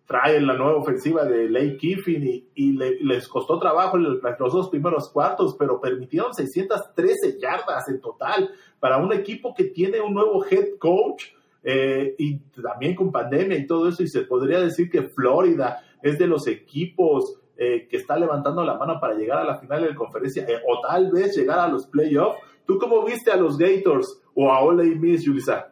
trae 0.07 0.40
la 0.40 0.57
nueva 0.57 0.79
ofensiva 0.79 1.25
de 1.25 1.49
Lake 1.49 1.76
Kiffin 1.76 2.50
y, 2.55 2.73
les 2.73 3.29
costó 3.29 3.59
trabajo 3.61 3.97
en 3.97 4.02
los 4.02 4.52
dos 4.52 4.69
primeros 4.69 5.09
cuartos, 5.11 5.55
pero 5.57 5.81
permitieron 5.81 6.35
613 6.35 7.38
yardas 7.40 7.88
en 7.88 8.00
total 8.00 8.50
para 8.81 8.99
un 8.99 9.12
equipo 9.12 9.55
que 9.55 9.64
tiene 9.64 10.00
un 10.00 10.14
nuevo 10.14 10.45
head 10.45 10.79
coach 10.79 11.26
eh, 11.62 12.14
y 12.19 12.38
también 12.61 12.97
con 12.97 13.12
pandemia 13.12 13.57
y 13.57 13.67
todo 13.67 13.88
eso. 13.88 14.02
Y 14.02 14.09
se 14.09 14.23
podría 14.23 14.61
decir 14.61 14.90
que 14.90 15.09
Florida 15.14 15.85
es 16.02 16.19
de 16.19 16.26
los 16.26 16.47
equipos 16.49 17.39
eh, 17.62 17.87
que 17.90 17.99
está 17.99 18.17
levantando 18.17 18.64
la 18.64 18.79
mano 18.79 18.99
para 18.99 19.12
llegar 19.12 19.40
a 19.40 19.45
la 19.45 19.59
final 19.59 19.83
de 19.83 19.90
la 19.90 19.95
conferencia 19.95 20.47
eh, 20.49 20.62
o 20.67 20.81
tal 20.81 21.11
vez 21.11 21.37
llegar 21.37 21.59
a 21.59 21.69
los 21.69 21.87
playoffs. 21.88 22.38
¿Tú 22.67 22.79
cómo 22.79 23.05
viste 23.05 23.31
a 23.31 23.37
los 23.37 23.59
Gators 23.59 24.23
o 24.35 24.50
a 24.50 24.62
Ole 24.62 24.85
Miss, 24.95 25.26
Julissa? 25.26 25.71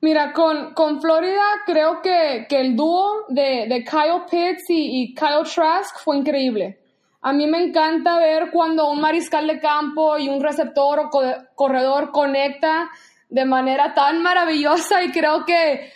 Mira, 0.00 0.32
con, 0.32 0.72
con 0.72 1.02
Florida 1.02 1.44
creo 1.66 2.00
que, 2.00 2.46
que 2.48 2.62
el 2.62 2.74
dúo 2.74 3.26
de, 3.28 3.66
de 3.68 3.84
Kyle 3.84 4.22
Pitts 4.30 4.64
y, 4.70 5.14
Kyle 5.14 5.44
Trask 5.44 5.98
fue 6.02 6.16
increíble. 6.16 6.80
A 7.20 7.34
mí 7.34 7.46
me 7.46 7.62
encanta 7.62 8.18
ver 8.18 8.50
cuando 8.50 8.90
un 8.90 9.02
mariscal 9.02 9.46
de 9.46 9.60
campo 9.60 10.16
y 10.16 10.30
un 10.30 10.42
receptor 10.42 10.98
o 10.98 11.10
corredor 11.54 12.10
conecta 12.10 12.88
de 13.28 13.44
manera 13.44 13.92
tan 13.92 14.22
maravillosa 14.22 15.02
y 15.02 15.12
creo 15.12 15.44
que 15.44 15.92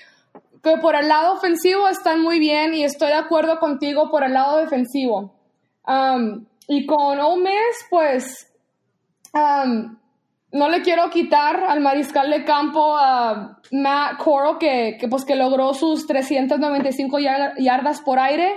que 0.66 0.80
por 0.80 0.96
el 0.96 1.06
lado 1.06 1.34
ofensivo 1.34 1.88
están 1.88 2.20
muy 2.20 2.40
bien 2.40 2.74
y 2.74 2.82
estoy 2.82 3.08
de 3.08 3.14
acuerdo 3.14 3.58
contigo 3.60 4.10
por 4.10 4.24
el 4.24 4.32
lado 4.32 4.58
defensivo. 4.58 5.32
Um, 5.86 6.44
y 6.66 6.84
con 6.86 7.20
Ole 7.20 7.50
pues 7.88 8.52
um, 9.32 9.96
no 10.50 10.68
le 10.68 10.82
quiero 10.82 11.08
quitar 11.10 11.62
al 11.62 11.80
mariscal 11.80 12.30
de 12.30 12.44
campo 12.44 12.96
a 12.96 13.60
Matt 13.70 14.18
Coro 14.18 14.58
que, 14.58 14.98
pues 15.08 15.24
que 15.24 15.36
logró 15.36 15.72
sus 15.72 16.06
395 16.08 17.18
yardas 17.58 18.00
por 18.00 18.18
aire, 18.18 18.56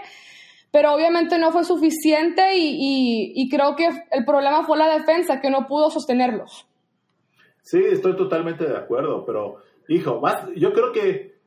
pero 0.71 0.93
obviamente 0.93 1.37
no 1.37 1.51
fue 1.51 1.63
suficiente 1.63 2.55
y, 2.55 3.33
y 3.35 3.49
creo 3.49 3.75
que 3.75 3.87
el 4.09 4.25
problema 4.25 4.63
fue 4.63 4.79
la 4.79 4.91
defensa 4.91 5.39
que 5.39 5.51
no 5.51 5.67
pudo 5.67 5.91
sostenerlos. 5.91 6.65
Sí, 7.61 7.79
estoy 7.91 8.15
totalmente 8.15 8.65
de 8.65 8.77
acuerdo, 8.77 9.23
pero 9.25 9.57
hijo, 9.87 10.19
yo 10.55 10.73
creo 10.73 10.91
que 10.91 11.38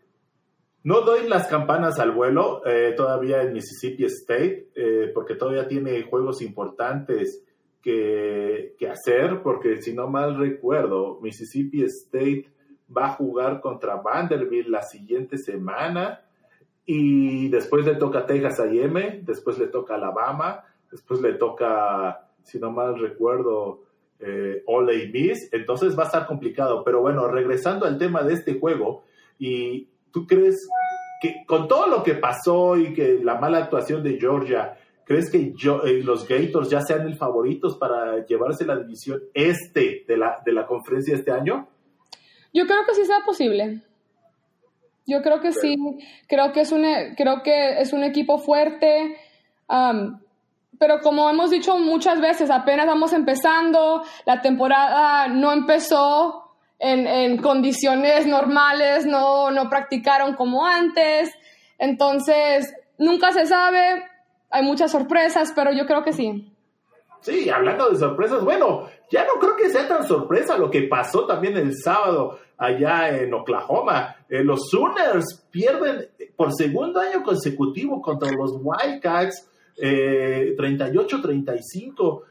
no 0.85 1.03
doy 1.03 1.29
las 1.29 1.47
campanas 1.47 1.99
al 2.01 2.11
vuelo 2.11 2.63
eh, 2.67 2.95
todavía 2.97 3.43
en 3.43 3.53
Mississippi 3.53 4.05
State, 4.05 4.71
eh, 4.75 5.11
porque 5.15 5.37
todavía 5.37 5.69
tiene 5.69 6.03
juegos 6.03 6.43
importantes 6.43 7.45
que, 7.81 8.75
hacer, 8.91 9.43
porque 9.43 9.81
si 9.81 9.95
no 9.95 10.09
mal 10.09 10.37
recuerdo, 10.37 11.21
Mississippi 11.21 11.85
State 11.85 12.47
va 12.95 13.07
a 13.07 13.15
jugar 13.15 13.61
contra 13.61 13.97
Vanderbilt 13.97 14.69
la 14.69 14.83
siguiente 14.83 15.39
semana 15.39 16.25
y 16.85 17.49
después 17.49 17.87
le 17.87 17.95
toca 17.95 18.27
Texas 18.27 18.61
A&M, 18.61 19.21
después 19.25 19.59
le 19.59 19.69
toca 19.69 19.95
Alabama, 19.95 20.65
después 20.91 21.21
le 21.21 21.35
toca, 21.35 22.29
si 22.43 22.59
no 22.59 22.71
mal 22.73 22.99
recuerdo, 22.99 23.83
eh, 24.19 24.63
Ole 24.67 25.09
Miss, 25.09 25.49
entonces 25.53 25.97
va 25.97 26.05
a 26.05 26.07
estar 26.07 26.27
complicado. 26.27 26.83
Pero 26.85 27.01
bueno, 27.01 27.29
regresando 27.29 27.87
al 27.87 27.99
tema 27.99 28.23
de 28.23 28.35
este 28.35 28.59
juego, 28.59 29.05
y 29.39 29.89
¿Tú 30.13 30.27
crees 30.27 30.69
que 31.21 31.45
con 31.47 31.69
todo 31.69 31.87
lo 31.87 32.03
que 32.03 32.15
pasó 32.15 32.77
y 32.77 32.93
que 32.93 33.21
la 33.23 33.37
mala 33.37 33.59
actuación 33.59 34.03
de 34.03 34.19
Georgia, 34.19 34.77
¿crees 35.05 35.31
que 35.31 35.39
eh, 35.39 36.03
los 36.03 36.27
Gators 36.27 36.69
ya 36.69 36.81
sean 36.81 37.07
el 37.07 37.17
favoritos 37.17 37.77
para 37.79 38.27
llevarse 38.27 38.67
la 38.67 38.77
división 38.77 39.23
este 39.33 40.05
de 40.07 40.17
la, 40.17 40.43
de 40.45 40.53
la 40.53 40.67
conferencia 40.67 41.15
este 41.15 41.31
año? 41.31 41.69
Yo 42.53 42.67
creo 42.67 42.85
que 42.87 42.95
sí 42.95 43.05
sea 43.05 43.21
posible. 43.25 43.83
Yo 45.07 45.23
creo 45.23 45.41
que 45.41 45.53
sí. 45.53 45.77
Creo 46.29 46.53
que 46.53 46.61
es 46.61 46.73
un, 46.73 46.85
creo 47.17 47.43
que 47.43 47.81
es 47.81 47.93
un 47.93 48.05
equipo 48.05 48.39
fuerte. 48.39 49.17
pero 50.79 51.01
como 51.03 51.31
hemos 51.31 51.51
dicho 51.51 51.79
muchas 51.79 52.21
veces, 52.21 52.51
apenas 52.51 52.87
vamos 52.87 53.13
empezando, 53.13 54.03
la 54.27 54.41
temporada 54.41 55.29
no 55.29 55.53
empezó 55.53 56.42
en, 56.83 57.39
condiciones 57.39 58.27
normales, 58.27 59.07
no, 59.07 59.51
no 59.51 59.71
practicaron 59.71 60.35
como 60.35 60.67
antes. 60.67 61.31
Entonces, 61.79 62.75
nunca 62.99 63.33
se 63.33 63.47
sabe, 63.47 64.05
hay 64.51 64.63
muchas 64.65 64.91
sorpresas, 64.91 65.53
pero 65.55 65.73
yo 65.73 65.87
creo 65.87 66.03
que 66.03 66.13
sí. 66.13 66.53
Sí, 67.21 67.49
hablando 67.49 67.89
de 67.89 67.97
sorpresas, 67.97 68.45
bueno, 68.45 68.89
ya 69.11 69.25
no 69.25 69.35
creo 69.39 69.57
que 69.57 69.71
sea 69.71 69.87
tan 69.87 70.07
sorpresa 70.07 70.59
lo 70.59 70.71
que 70.71 70.83
pasó 70.83 71.25
también 71.25 71.57
el 71.57 71.77
sábado 71.77 72.41
allá 72.59 73.17
en 73.17 73.33
Oklahoma. 73.33 74.17
Eh, 74.29 74.43
los 74.43 74.69
Sooners 74.69 75.47
pierden 75.51 76.09
por 76.35 76.53
segundo 76.53 77.01
año 77.01 77.23
consecutivo 77.23 78.03
contra 78.03 78.33
los 78.33 78.55
Wildcats 78.61 79.49
eh, 79.77 80.55
38-35 80.59 82.23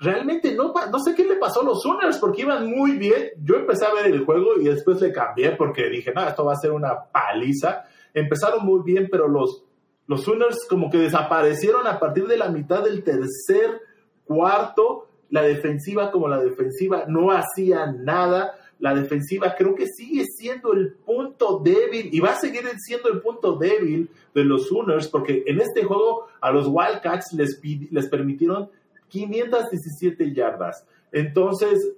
realmente 0.00 0.54
no, 0.54 0.72
no 0.72 0.98
sé 1.00 1.14
qué 1.14 1.24
le 1.24 1.36
pasó 1.36 1.62
a 1.62 1.64
los 1.64 1.82
Sooners 1.82 2.18
porque 2.18 2.42
iban 2.42 2.70
muy 2.70 2.92
bien. 2.92 3.30
Yo 3.42 3.56
empecé 3.56 3.84
a 3.84 3.94
ver 3.94 4.06
el 4.06 4.24
juego 4.24 4.58
y 4.60 4.64
después 4.64 5.00
le 5.00 5.12
cambié 5.12 5.52
porque 5.52 5.88
dije, 5.88 6.12
no, 6.14 6.26
esto 6.26 6.44
va 6.44 6.52
a 6.52 6.56
ser 6.56 6.72
una 6.72 7.04
paliza. 7.10 7.84
Empezaron 8.14 8.64
muy 8.64 8.82
bien, 8.84 9.08
pero 9.10 9.28
los, 9.28 9.64
los 10.06 10.22
Sooners 10.22 10.66
como 10.68 10.90
que 10.90 10.98
desaparecieron 10.98 11.86
a 11.86 11.98
partir 11.98 12.26
de 12.26 12.36
la 12.36 12.48
mitad 12.48 12.84
del 12.84 13.02
tercer 13.02 13.80
cuarto. 14.24 15.08
La 15.30 15.42
defensiva 15.42 16.10
como 16.10 16.28
la 16.28 16.40
defensiva 16.40 17.04
no 17.08 17.30
hacía 17.30 17.86
nada. 17.92 18.54
La 18.78 18.94
defensiva 18.94 19.56
creo 19.58 19.74
que 19.74 19.86
sigue 19.86 20.24
siendo 20.24 20.72
el 20.72 20.94
punto 20.94 21.60
débil 21.62 22.10
y 22.12 22.20
va 22.20 22.30
a 22.30 22.38
seguir 22.38 22.62
siendo 22.78 23.08
el 23.08 23.20
punto 23.20 23.56
débil 23.56 24.08
de 24.32 24.44
los 24.44 24.68
Sooners 24.68 25.08
porque 25.08 25.42
en 25.46 25.60
este 25.60 25.82
juego 25.82 26.28
a 26.40 26.52
los 26.52 26.68
Wildcats 26.68 27.32
les, 27.32 27.60
les 27.90 28.08
permitieron 28.08 28.70
517 29.08 30.32
yardas. 30.32 30.86
Entonces, 31.12 31.92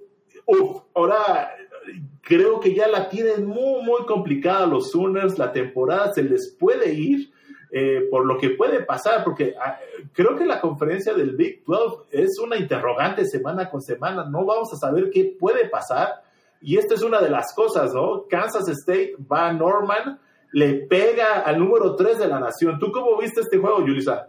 ahora 0.93 1.51
creo 2.21 2.59
que 2.59 2.73
ya 2.73 2.87
la 2.87 3.09
tienen 3.09 3.45
muy, 3.45 3.83
muy 3.83 4.05
complicada 4.05 4.65
los 4.65 4.91
Sooners. 4.91 5.37
La 5.37 5.51
temporada 5.51 6.13
se 6.13 6.23
les 6.23 6.55
puede 6.59 6.93
ir 6.93 7.31
eh, 7.71 8.07
por 8.09 8.25
lo 8.25 8.37
que 8.37 8.51
puede 8.51 8.83
pasar, 8.83 9.23
porque 9.23 9.55
ah, 9.59 9.79
creo 10.13 10.35
que 10.35 10.45
la 10.45 10.59
conferencia 10.59 11.13
del 11.13 11.35
Big 11.35 11.63
12 11.65 12.07
es 12.11 12.37
una 12.39 12.57
interrogante 12.57 13.25
semana 13.25 13.69
con 13.69 13.81
semana. 13.81 14.25
No 14.25 14.45
vamos 14.45 14.73
a 14.73 14.77
saber 14.77 15.09
qué 15.09 15.35
puede 15.39 15.69
pasar. 15.69 16.21
Y 16.61 16.77
esta 16.77 16.93
es 16.93 17.01
una 17.01 17.19
de 17.21 17.29
las 17.29 17.55
cosas, 17.55 17.93
¿no? 17.93 18.25
Kansas 18.29 18.67
State 18.67 19.15
va 19.31 19.47
a 19.47 19.53
Norman, 19.53 20.19
le 20.51 20.85
pega 20.85 21.39
al 21.41 21.57
número 21.57 21.95
3 21.95 22.19
de 22.19 22.27
la 22.27 22.39
nación. 22.39 22.77
¿Tú 22.77 22.91
cómo 22.91 23.17
viste 23.17 23.41
este 23.41 23.57
juego, 23.57 23.79
Yulisa? 23.79 24.27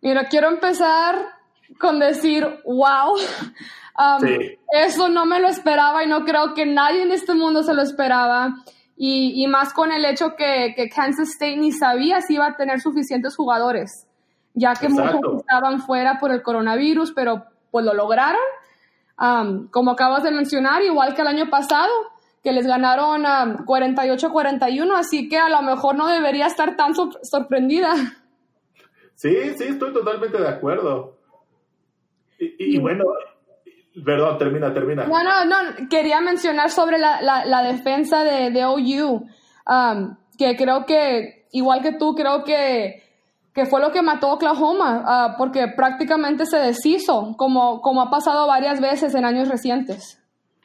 Mira, 0.00 0.28
quiero 0.28 0.48
empezar 0.48 1.35
con 1.78 1.98
decir, 1.98 2.46
wow, 2.64 3.14
um, 3.98 4.28
eso 4.72 5.08
no 5.08 5.26
me 5.26 5.40
lo 5.40 5.48
esperaba 5.48 6.04
y 6.04 6.08
no 6.08 6.24
creo 6.24 6.54
que 6.54 6.66
nadie 6.66 7.02
en 7.02 7.12
este 7.12 7.34
mundo 7.34 7.62
se 7.62 7.74
lo 7.74 7.82
esperaba. 7.82 8.56
Y, 8.96 9.42
y 9.42 9.46
más 9.46 9.74
con 9.74 9.92
el 9.92 10.04
hecho 10.06 10.36
que, 10.36 10.72
que, 10.74 10.88
Kansas 10.88 11.28
State 11.28 11.58
ni 11.58 11.70
sabía 11.70 12.22
si 12.22 12.34
iba 12.34 12.46
a 12.46 12.56
tener 12.56 12.80
suficientes 12.80 13.36
jugadores, 13.36 14.06
ya 14.54 14.72
que 14.74 14.88
muchos 14.88 15.20
estaban 15.40 15.80
fuera 15.80 16.18
por 16.18 16.32
el 16.32 16.42
coronavirus, 16.42 17.12
pero 17.12 17.44
pues 17.70 17.84
lo 17.84 17.92
lograron. 17.92 18.40
Um, 19.18 19.68
como 19.68 19.90
acabas 19.90 20.22
de 20.22 20.30
mencionar, 20.30 20.82
igual 20.82 21.14
que 21.14 21.22
el 21.22 21.28
año 21.28 21.50
pasado, 21.50 21.92
que 22.42 22.52
les 22.52 22.66
ganaron 22.66 23.22
um, 23.22 23.66
48-41, 23.66 24.96
así 24.96 25.28
que 25.28 25.36
a 25.38 25.48
lo 25.48 25.60
mejor 25.62 25.94
no 25.94 26.06
debería 26.06 26.46
estar 26.46 26.76
tan 26.76 26.94
sorprendida. 26.94 27.92
Sí, 29.14 29.34
sí, 29.56 29.64
estoy 29.64 29.92
totalmente 29.92 30.38
de 30.38 30.48
acuerdo. 30.48 31.15
Y, 32.38 32.78
bueno, 32.78 33.04
perdón, 34.04 34.38
termina, 34.38 34.72
termina. 34.72 35.06
No, 35.06 35.22
no, 35.22 35.44
no, 35.44 35.88
quería 35.88 36.20
mencionar 36.20 36.70
sobre 36.70 36.98
la, 36.98 37.20
la, 37.22 37.62
defensa 37.62 38.24
de, 38.24 38.50
de 38.50 38.64
OU, 38.64 39.26
um, 39.66 40.16
que 40.38 40.56
creo 40.56 40.84
que, 40.86 41.46
igual 41.52 41.82
que 41.82 41.92
tú, 41.92 42.14
creo 42.14 42.44
que, 42.44 43.02
que 43.54 43.66
fue 43.66 43.80
lo 43.80 43.90
que 43.90 44.02
mató 44.02 44.28
a 44.28 44.34
Oklahoma, 44.34 45.32
uh, 45.34 45.38
porque 45.38 45.66
prácticamente 45.74 46.44
se 46.46 46.58
deshizo, 46.58 47.34
como, 47.36 47.80
como 47.80 48.02
ha 48.02 48.10
pasado 48.10 48.46
varias 48.46 48.80
veces 48.80 49.14
en 49.14 49.24
años 49.24 49.48
recientes. 49.48 50.22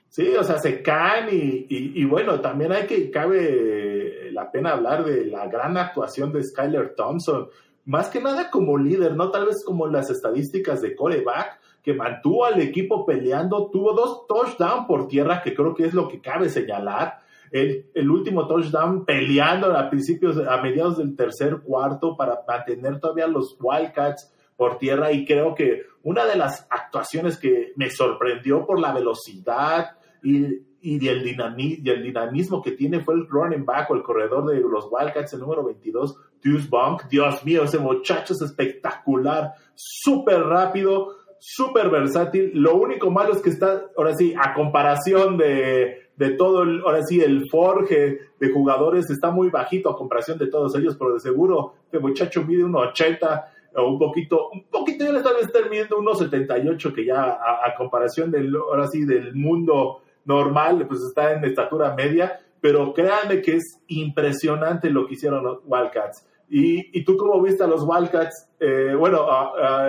Sí, 0.09 0.35
o 0.35 0.43
sea, 0.43 0.57
se 0.57 0.81
caen 0.81 1.29
y, 1.31 1.67
y, 1.69 2.03
bueno, 2.03 2.41
también 2.41 2.73
hay 2.73 2.85
que, 2.85 3.09
cabe 3.09 4.29
la 4.33 4.51
pena 4.51 4.71
hablar 4.71 5.05
de 5.05 5.25
la 5.27 5.47
gran 5.47 5.77
actuación 5.77 6.33
de 6.33 6.43
Skyler 6.43 6.95
Thompson 6.95 7.47
más 7.85 8.09
que 8.09 8.21
nada 8.21 8.49
como 8.49 8.77
líder, 8.77 9.15
no 9.15 9.31
tal 9.31 9.47
vez 9.47 9.63
como 9.65 9.87
las 9.87 10.09
estadísticas 10.09 10.81
de 10.81 10.95
coreback, 10.95 11.59
que 11.83 11.93
mantuvo 11.93 12.45
al 12.45 12.61
equipo 12.61 13.05
peleando, 13.05 13.69
tuvo 13.71 13.93
dos 13.93 14.27
touchdowns 14.27 14.85
por 14.87 15.07
tierra, 15.07 15.41
que 15.41 15.53
creo 15.53 15.73
que 15.73 15.85
es 15.85 15.93
lo 15.93 16.07
que 16.07 16.21
cabe 16.21 16.49
señalar. 16.49 17.19
El, 17.51 17.87
el, 17.93 18.09
último 18.09 18.47
touchdown 18.47 19.03
peleando 19.03 19.75
a 19.75 19.89
principios, 19.89 20.37
a 20.37 20.61
mediados 20.61 20.97
del 20.97 21.15
tercer 21.15 21.59
cuarto 21.61 22.15
para 22.15 22.41
mantener 22.47 22.99
todavía 22.99 23.27
los 23.27 23.57
Wildcats 23.59 24.31
por 24.55 24.77
tierra 24.77 25.11
y 25.11 25.25
creo 25.25 25.53
que 25.53 25.81
una 26.03 26.25
de 26.25 26.37
las 26.37 26.67
actuaciones 26.69 27.37
que 27.37 27.73
me 27.75 27.89
sorprendió 27.89 28.65
por 28.65 28.79
la 28.79 28.93
velocidad 28.93 29.97
y, 30.23 30.45
y, 30.81 31.07
el, 31.07 31.27
y 31.57 31.89
el 31.89 32.03
dinamismo 32.03 32.61
que 32.61 32.71
tiene 32.71 33.01
fue 33.01 33.15
el 33.15 33.27
running 33.27 33.65
back 33.65 33.89
o 33.91 33.95
el 33.95 34.03
corredor 34.03 34.45
de 34.45 34.59
los 34.59 34.87
Wildcats, 34.89 35.33
el 35.33 35.39
número 35.39 35.63
22, 35.63 36.15
Deuce 36.43 36.67
Bunk. 36.69 37.03
Dios 37.07 37.43
mío, 37.45 37.63
ese 37.63 37.77
muchacho 37.77 38.33
es 38.33 38.41
espectacular, 38.41 39.53
súper 39.75 40.41
rápido, 40.41 41.17
súper 41.41 41.89
versátil. 41.89 42.51
Lo 42.53 42.75
único 42.75 43.09
malo 43.09 43.33
es 43.33 43.41
que 43.41 43.49
está, 43.49 43.87
ahora 43.97 44.13
sí, 44.15 44.35
a 44.39 44.53
comparación 44.53 45.37
de, 45.37 46.09
de 46.15 46.29
todo, 46.31 46.61
el, 46.61 46.81
ahora 46.85 47.01
sí, 47.03 47.19
el 47.19 47.49
forge 47.49 48.19
de 48.39 48.51
jugadores 48.51 49.09
está 49.09 49.31
muy 49.31 49.49
bajito 49.49 49.89
a 49.89 49.97
comparación 49.97 50.37
de 50.37 50.47
todos 50.47 50.75
ellos, 50.75 50.95
pero 50.97 51.15
de 51.15 51.19
seguro 51.19 51.73
este 51.85 51.97
muchacho 51.97 52.43
mide 52.45 52.63
1,80 52.63 53.45
o 53.75 53.87
un 53.87 53.97
poquito, 53.97 54.49
un 54.49 54.65
poquito 54.65 55.03
ya 55.03 55.11
le 55.11 55.17
están 55.17 55.33
estar 55.41 55.67
midiendo 55.67 55.97
1,78 55.97 56.93
que 56.93 57.05
ya 57.05 57.23
a, 57.23 57.67
a, 57.67 57.75
comparación 57.75 58.29
del, 58.29 58.55
ahora 58.55 58.87
sí, 58.87 59.03
del 59.05 59.33
mundo 59.33 60.03
normal, 60.25 60.85
pues 60.87 61.01
está 61.01 61.33
en 61.33 61.43
estatura 61.43 61.95
media, 61.95 62.39
pero 62.59 62.93
créanme 62.93 63.41
que 63.41 63.55
es 63.55 63.79
impresionante 63.87 64.91
lo 64.91 65.07
que 65.07 65.15
hicieron 65.15 65.43
los 65.43 65.59
Wildcats. 65.65 66.27
¿Y, 66.53 66.99
y 66.99 67.05
tú 67.05 67.15
cómo 67.15 67.41
viste 67.41 67.63
a 67.63 67.67
los 67.67 67.83
Wildcats? 67.87 68.49
Eh, 68.59 68.93
bueno, 68.93 69.21
a, 69.21 69.87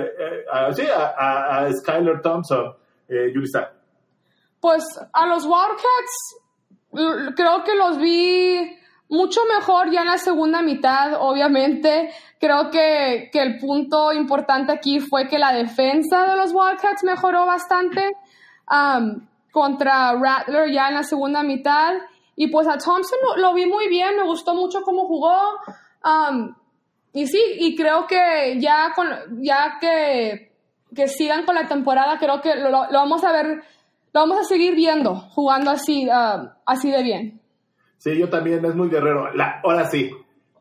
a, 0.49 1.64
a, 1.64 1.73
Skyler 1.73 2.23
Thompson, 2.23 2.76
eh. 3.09 3.33
Pues 4.61 4.85
a 5.12 5.26
los 5.26 5.45
Wildcats 5.45 7.35
creo 7.35 7.64
que 7.64 7.75
los 7.75 7.99
vi 7.99 8.78
mucho 9.08 9.41
mejor 9.58 9.91
ya 9.91 10.02
en 10.02 10.06
la 10.06 10.19
segunda 10.19 10.63
mitad, 10.63 11.15
obviamente. 11.21 12.13
Creo 12.39 12.71
que, 12.71 13.28
que, 13.32 13.43
el 13.43 13.58
punto 13.58 14.13
importante 14.13 14.71
aquí 14.71 15.00
fue 15.00 15.26
que 15.26 15.41
la 15.41 15.52
defensa 15.52 16.26
de 16.28 16.36
los 16.36 16.52
Wildcats 16.52 17.02
mejoró 17.02 17.45
bastante 17.45 18.17
um, 18.71 19.26
contra 19.50 20.15
Rattler 20.15 20.71
ya 20.71 20.91
en 20.91 20.95
la 20.95 21.02
segunda 21.02 21.43
mitad. 21.43 21.95
Y 22.36 22.47
pues 22.47 22.69
a 22.69 22.78
Thompson 22.78 23.19
lo, 23.25 23.36
lo 23.36 23.52
vi 23.52 23.67
muy 23.67 23.89
bien, 23.89 24.17
me 24.17 24.23
gustó 24.23 24.54
mucho 24.54 24.82
cómo 24.82 25.06
jugó. 25.06 25.36
Um, 26.04 26.54
y 27.12 27.26
sí, 27.26 27.42
y 27.58 27.76
creo 27.76 28.06
que 28.06 28.58
ya, 28.58 28.92
con, 28.94 29.06
ya 29.42 29.78
que, 29.80 30.52
que 30.94 31.08
sigan 31.08 31.44
con 31.44 31.54
la 31.54 31.68
temporada, 31.68 32.18
creo 32.18 32.40
que 32.40 32.54
lo, 32.56 32.70
lo, 32.70 32.86
vamos 32.90 33.22
a 33.25 33.32
ver, 33.32 33.62
lo 34.12 34.20
vamos 34.20 34.38
a 34.38 34.44
seguir 34.44 34.75
viendo, 34.75 35.14
jugando 35.14 35.70
así, 35.70 36.08
uh, 36.08 36.48
así 36.64 36.90
de 36.90 37.02
bien. 37.02 37.40
Sí, 37.98 38.18
yo 38.18 38.28
también, 38.30 38.64
es 38.64 38.75
muy 38.75 38.88
guerrero. 38.88 39.32
La, 39.34 39.60
ahora 39.62 39.88
sí, 39.90 40.10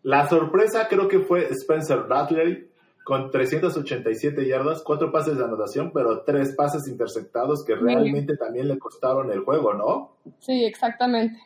la 0.03 0.27
sorpresa 0.27 0.87
creo 0.89 1.07
que 1.07 1.21
fue 1.21 1.47
Spencer 1.51 2.07
Rattler 2.07 2.67
con 3.03 3.31
387 3.31 4.45
yardas, 4.45 4.83
cuatro 4.83 5.11
pases 5.11 5.37
de 5.37 5.43
anotación, 5.43 5.91
pero 5.93 6.21
tres 6.23 6.53
pases 6.55 6.87
interceptados 6.87 7.63
que 7.65 7.75
realmente 7.75 8.37
también 8.37 8.67
le 8.67 8.77
costaron 8.77 9.31
el 9.31 9.39
juego, 9.39 9.73
¿no? 9.73 10.17
Sí, 10.39 10.65
exactamente. 10.65 11.39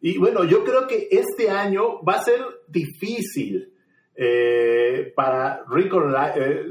Y 0.00 0.18
bueno, 0.18 0.44
yo 0.44 0.64
creo 0.64 0.86
que 0.86 1.08
este 1.10 1.50
año 1.50 2.02
va 2.02 2.14
a 2.14 2.22
ser 2.22 2.40
difícil 2.68 3.71
eh, 4.14 5.12
para 5.14 5.64
eh, 6.36 6.64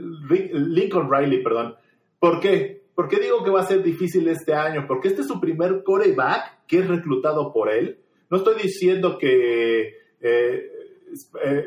Lincoln, 0.53 1.11
Riley, 1.11 1.43
perdón. 1.43 1.75
¿Por 2.19 2.39
qué? 2.39 2.81
¿Por 2.93 3.07
qué 3.07 3.19
digo 3.19 3.43
que 3.43 3.49
va 3.49 3.61
a 3.61 3.65
ser 3.65 3.81
difícil 3.81 4.27
este 4.27 4.53
año? 4.53 4.85
Porque 4.87 5.07
este 5.07 5.21
es 5.21 5.27
su 5.27 5.39
primer 5.39 5.83
coreback 5.83 6.65
que 6.67 6.79
es 6.79 6.87
reclutado 6.87 7.51
por 7.51 7.71
él. 7.71 7.99
No 8.29 8.37
estoy 8.37 8.61
diciendo 8.61 9.17
que 9.17 9.95
eh, 10.21 10.71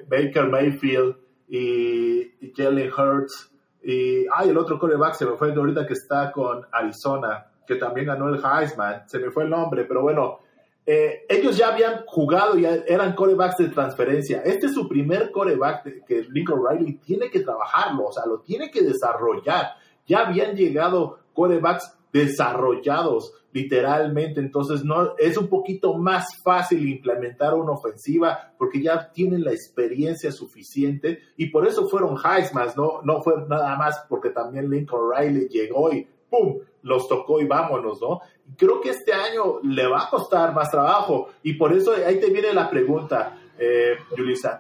Baker 0.09 0.49
Mayfield 0.49 1.17
y, 1.49 2.53
Jalen 2.55 2.91
Hurts 2.93 3.53
y 3.83 4.27
el 4.45 4.57
otro 4.57 4.79
coreback 4.79 5.15
se 5.15 5.27
me 5.27 5.37
fue 5.37 5.53
ahorita 5.53 5.87
que 5.87 5.95
está 5.95 6.31
con 6.31 6.63
Arizona, 6.73 7.47
que 7.67 7.77
también 7.77 8.07
ganó 8.07 8.29
el 8.29 8.41
Heisman, 8.43 9.09
se 9.09 9.19
me 9.19 9.31
fue 9.31 9.45
el 9.45 9.51
nombre, 9.51 9.85
pero 9.85 10.03
bueno, 10.03 10.39
eh, 10.87 11.25
ellos 11.29 11.57
ya 11.57 11.69
habían 11.69 12.05
jugado, 12.07 12.59
y 12.59 12.67
eran 12.67 13.15
corebacks 13.15 13.57
de 13.57 13.69
transferencia. 13.69 14.43
Este 14.43 14.67
es 14.67 14.75
su 14.75 14.87
primer 14.89 15.31
coreback 15.31 16.05
que 16.07 16.27
Lincoln 16.31 16.61
Riley 16.69 16.95
tiene 16.99 17.31
que 17.31 17.41
trabajarlo, 17.41 18.07
o 18.07 18.13
sea, 18.13 18.27
lo 18.27 18.41
tiene 18.41 18.71
que 18.71 18.83
desarrollar. 18.83 19.69
Ya 20.07 20.27
habían 20.27 20.55
llegado 20.55 21.21
corebacks 21.33 21.97
desarrollados 22.13 23.33
literalmente, 23.53 24.41
entonces 24.41 24.85
no 24.85 25.17
es 25.17 25.37
un 25.37 25.49
poquito 25.49 25.95
más 25.95 26.27
fácil 26.43 26.89
implementar 26.89 27.55
una 27.55 27.73
ofensiva 27.73 28.53
porque 28.59 28.83
ya 28.83 29.11
tienen 29.13 29.45
la 29.45 29.53
experiencia 29.53 30.33
suficiente 30.33 31.21
y 31.37 31.51
por 31.51 31.67
eso 31.67 31.89
fueron 31.89 32.17
Heisman, 32.17 32.71
no 32.77 33.01
no 33.03 33.23
fue 33.23 33.35
nada 33.49 33.77
más 33.77 34.05
porque 34.09 34.31
también 34.31 34.71
Lincoln 34.71 35.11
Riley 35.17 35.49
llegó 35.49 35.93
y 35.93 36.07
pum, 36.35 36.61
los 36.83 37.09
tocó 37.09 37.41
y 37.41 37.47
vámonos, 37.47 38.01
¿no? 38.01 38.21
Creo 38.57 38.81
que 38.81 38.91
este 38.91 39.13
año 39.13 39.61
le 39.63 39.87
va 39.87 40.05
a 40.05 40.11
costar 40.11 40.53
más 40.55 40.71
trabajo 40.71 41.29
y 41.43 41.55
por 41.55 41.73
eso 41.73 41.93
ahí 41.93 42.21
te 42.21 42.31
viene 42.31 42.53
la 42.53 42.69
pregunta, 42.69 43.39
eh. 43.59 43.97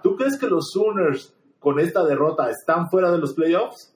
¿Tú 0.02 0.16
crees 0.16 0.38
que 0.38 0.46
los 0.46 0.70
Sooners 0.70 1.34
con 1.58 1.80
esta 1.80 2.04
derrota 2.04 2.48
están 2.50 2.88
fuera 2.88 3.10
de 3.10 3.18
los 3.18 3.34
playoffs? 3.34 3.92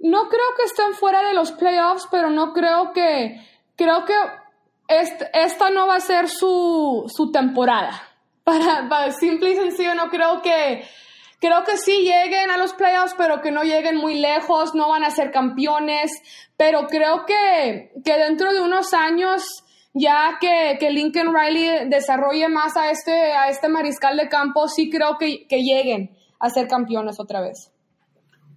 No 0.00 0.28
creo 0.28 0.46
que 0.56 0.64
estén 0.64 0.94
fuera 0.94 1.22
de 1.22 1.34
los 1.34 1.52
playoffs, 1.52 2.08
pero 2.10 2.30
no 2.30 2.52
creo 2.52 2.92
que, 2.92 3.40
creo 3.76 4.04
que 4.04 4.14
esta 4.88 5.70
no 5.70 5.86
va 5.86 5.96
a 5.96 6.00
ser 6.00 6.28
su, 6.28 7.04
su 7.06 7.30
temporada. 7.30 7.92
Para, 8.44 8.88
para 8.88 9.12
simple 9.12 9.50
y 9.50 9.54
sencillo, 9.54 9.94
no 9.94 10.08
creo 10.08 10.40
que, 10.42 10.82
Creo 11.40 11.64
que 11.64 11.78
sí 11.78 12.02
lleguen 12.02 12.50
a 12.50 12.58
los 12.58 12.74
playoffs, 12.74 13.14
pero 13.16 13.40
que 13.40 13.50
no 13.50 13.62
lleguen 13.62 13.96
muy 13.96 14.18
lejos, 14.18 14.74
no 14.74 14.90
van 14.90 15.04
a 15.04 15.10
ser 15.10 15.30
campeones, 15.30 16.10
pero 16.58 16.86
creo 16.86 17.24
que, 17.24 17.92
que 18.04 18.18
dentro 18.18 18.52
de 18.52 18.60
unos 18.60 18.92
años, 18.92 19.42
ya 19.94 20.36
que, 20.38 20.76
que 20.78 20.90
Lincoln 20.90 21.34
Riley 21.34 21.88
desarrolle 21.88 22.48
más 22.48 22.76
a 22.76 22.90
este, 22.90 23.32
a 23.32 23.48
este 23.48 23.70
mariscal 23.70 24.18
de 24.18 24.28
campo, 24.28 24.68
sí 24.68 24.90
creo 24.90 25.16
que, 25.18 25.46
que 25.48 25.62
lleguen 25.62 26.14
a 26.38 26.50
ser 26.50 26.68
campeones 26.68 27.18
otra 27.18 27.40
vez. 27.40 27.72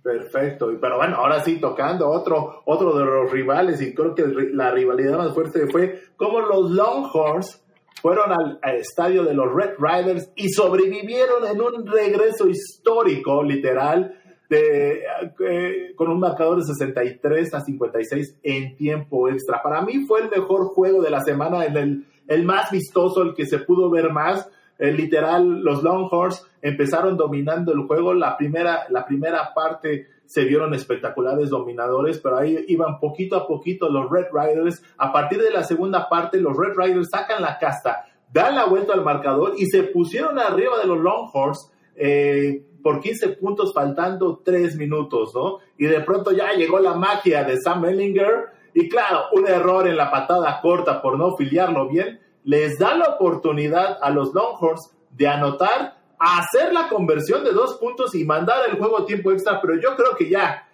Perfecto, 0.03 0.69
pero 0.81 0.97
bueno, 0.97 1.15
ahora 1.15 1.41
sí 1.41 1.61
tocando 1.61 2.09
otro, 2.09 2.63
otro 2.65 2.97
de 2.97 3.05
los 3.05 3.31
rivales 3.31 3.81
y 3.81 3.95
creo 3.95 4.13
que 4.13 4.25
la 4.51 4.71
rivalidad 4.71 5.17
más 5.17 5.33
fuerte 5.33 5.67
fue 5.67 6.01
como 6.17 6.41
los 6.41 6.71
Longhorns 6.71 7.62
fueron 8.01 8.31
al, 8.31 8.59
estadio 8.77 9.23
de 9.23 9.33
los 9.33 9.53
Red 9.53 9.75
Riders 9.77 10.31
y 10.35 10.49
sobrevivieron 10.49 11.47
en 11.47 11.61
un 11.61 11.85
regreso 11.85 12.47
histórico, 12.47 13.43
literal, 13.43 14.19
de, 14.49 15.03
eh, 15.39 15.93
con 15.95 16.09
un 16.09 16.19
marcador 16.19 16.57
de 16.57 16.65
63 16.65 17.53
a 17.53 17.61
56 17.61 18.39
en 18.43 18.75
tiempo 18.75 19.29
extra. 19.29 19.61
Para 19.63 19.81
mí 19.81 20.05
fue 20.05 20.21
el 20.21 20.29
mejor 20.29 20.65
juego 20.73 21.01
de 21.01 21.09
la 21.09 21.21
semana, 21.21 21.65
el, 21.65 22.05
el 22.27 22.43
más 22.43 22.71
vistoso, 22.71 23.21
el 23.21 23.33
que 23.33 23.45
se 23.45 23.59
pudo 23.59 23.89
ver 23.89 24.11
más. 24.11 24.49
eh, 24.79 24.91
literal, 24.91 25.61
los 25.61 25.83
Longhorns 25.83 26.45
empezaron 26.61 27.15
dominando 27.15 27.71
el 27.73 27.81
juego. 27.87 28.13
La 28.13 28.35
primera, 28.35 28.85
la 28.89 29.05
primera 29.05 29.53
parte 29.53 30.07
se 30.33 30.45
vieron 30.45 30.73
espectaculares 30.73 31.51
dominadores, 31.51 32.17
pero 32.17 32.37
ahí 32.37 32.65
iban 32.67 32.99
poquito 32.99 33.35
a 33.35 33.45
poquito 33.45 33.87
los 33.87 34.09
Red 34.09 34.29
Riders. 34.33 34.81
A 34.97 35.13
partir 35.13 35.39
de 35.39 35.51
la 35.51 35.63
segunda 35.63 36.09
parte, 36.09 36.41
los 36.41 36.57
Red 36.57 36.73
Riders 36.75 37.11
sacan 37.11 37.43
la 37.43 37.59
casta, 37.59 38.07
dan 38.31 38.55
la 38.55 38.65
vuelta 38.65 38.93
al 38.93 39.03
marcador 39.03 39.53
y 39.55 39.67
se 39.67 39.83
pusieron 39.83 40.39
arriba 40.39 40.79
de 40.79 40.87
los 40.87 40.97
Longhorns. 40.97 41.71
Eh, 41.95 42.65
por 42.81 42.99
15 42.99 43.29
puntos 43.29 43.73
faltando 43.73 44.41
3 44.43 44.75
minutos, 44.75 45.33
¿no? 45.35 45.59
Y 45.77 45.85
de 45.85 46.01
pronto 46.01 46.31
ya 46.31 46.51
llegó 46.53 46.79
la 46.79 46.95
magia 46.95 47.43
de 47.43 47.61
Sam 47.61 47.85
Ellinger 47.85 48.47
y 48.73 48.89
claro, 48.89 49.25
un 49.33 49.47
error 49.47 49.87
en 49.87 49.95
la 49.95 50.09
patada 50.09 50.59
corta 50.61 51.01
por 51.01 51.17
no 51.17 51.37
filiarlo 51.37 51.87
bien, 51.87 52.19
les 52.43 52.77
da 52.79 52.97
la 52.97 53.05
oportunidad 53.05 53.99
a 54.01 54.09
los 54.09 54.33
Longhorns 54.33 54.97
de 55.11 55.27
anotar, 55.27 56.02
hacer 56.23 56.73
la 56.73 56.87
conversión 56.87 57.43
de 57.43 57.51
dos 57.51 57.77
puntos 57.77 58.15
y 58.15 58.23
mandar 58.23 58.69
el 58.69 58.77
juego 58.77 58.99
a 58.99 59.05
tiempo 59.05 59.31
extra, 59.31 59.59
pero 59.61 59.79
yo 59.79 59.95
creo 59.95 60.15
que 60.15 60.29
ya, 60.29 60.69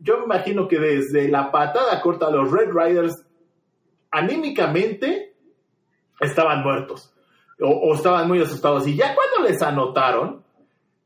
yo 0.00 0.18
me 0.18 0.24
imagino 0.24 0.66
que 0.66 0.78
desde 0.78 1.28
la 1.28 1.52
patada 1.52 2.00
corta 2.00 2.30
los 2.30 2.50
Red 2.50 2.72
Riders, 2.72 3.24
anímicamente, 4.10 5.34
estaban 6.20 6.62
muertos 6.62 7.14
o, 7.60 7.94
estaban 7.94 8.26
muy 8.26 8.40
asustados. 8.40 8.86
Y 8.86 8.96
ya 8.96 9.14
cuando 9.14 9.48
les 9.48 9.62
anotaron, 9.62 10.42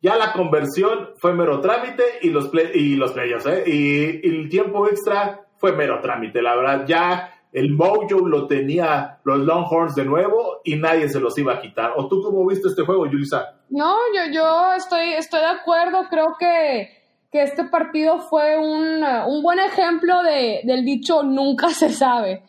ya 0.01 0.17
la 0.17 0.33
conversión 0.33 1.11
fue 1.19 1.35
mero 1.35 1.61
trámite 1.61 2.05
y 2.23 2.31
los, 2.31 2.51
y 2.75 2.97
los 2.97 3.12
playoffs, 3.12 3.47
¿eh? 3.47 3.64
y, 3.67 4.27
el 4.27 4.49
tiempo 4.49 4.87
extra 4.88 5.47
fue 5.59 5.73
mero 5.73 6.01
trámite. 6.01 6.41
La 6.41 6.57
verdad, 6.57 6.87
ya 6.87 7.38
el 7.52 7.72
mojo 7.72 8.28
lo 8.28 8.46
tenía 8.46 9.18
los 9.24 9.38
Longhorns 9.38 9.94
de 9.94 10.04
nuevo 10.04 10.61
y 10.64 10.76
nadie 10.76 11.08
se 11.08 11.20
los 11.20 11.37
iba 11.38 11.54
a 11.54 11.61
quitar. 11.61 11.92
¿O 11.96 12.06
tú 12.08 12.22
cómo 12.22 12.46
viste 12.46 12.68
este 12.68 12.82
juego, 12.82 13.06
Yulisa? 13.06 13.54
No, 13.70 13.96
yo, 14.14 14.32
yo 14.32 14.74
estoy, 14.74 15.12
estoy 15.14 15.40
de 15.40 15.46
acuerdo. 15.46 16.04
Creo 16.11 16.37
que, 16.38 16.90
que 17.32 17.42
este 17.42 17.64
partido 17.64 18.20
fue 18.20 18.58
un, 18.58 19.02
un 19.02 19.42
buen 19.42 19.58
ejemplo 19.58 20.22
de, 20.22 20.61
del 20.64 20.84
dicho 20.84 21.22
nunca 21.22 21.68
se 21.70 21.90
sabe. 21.90 22.44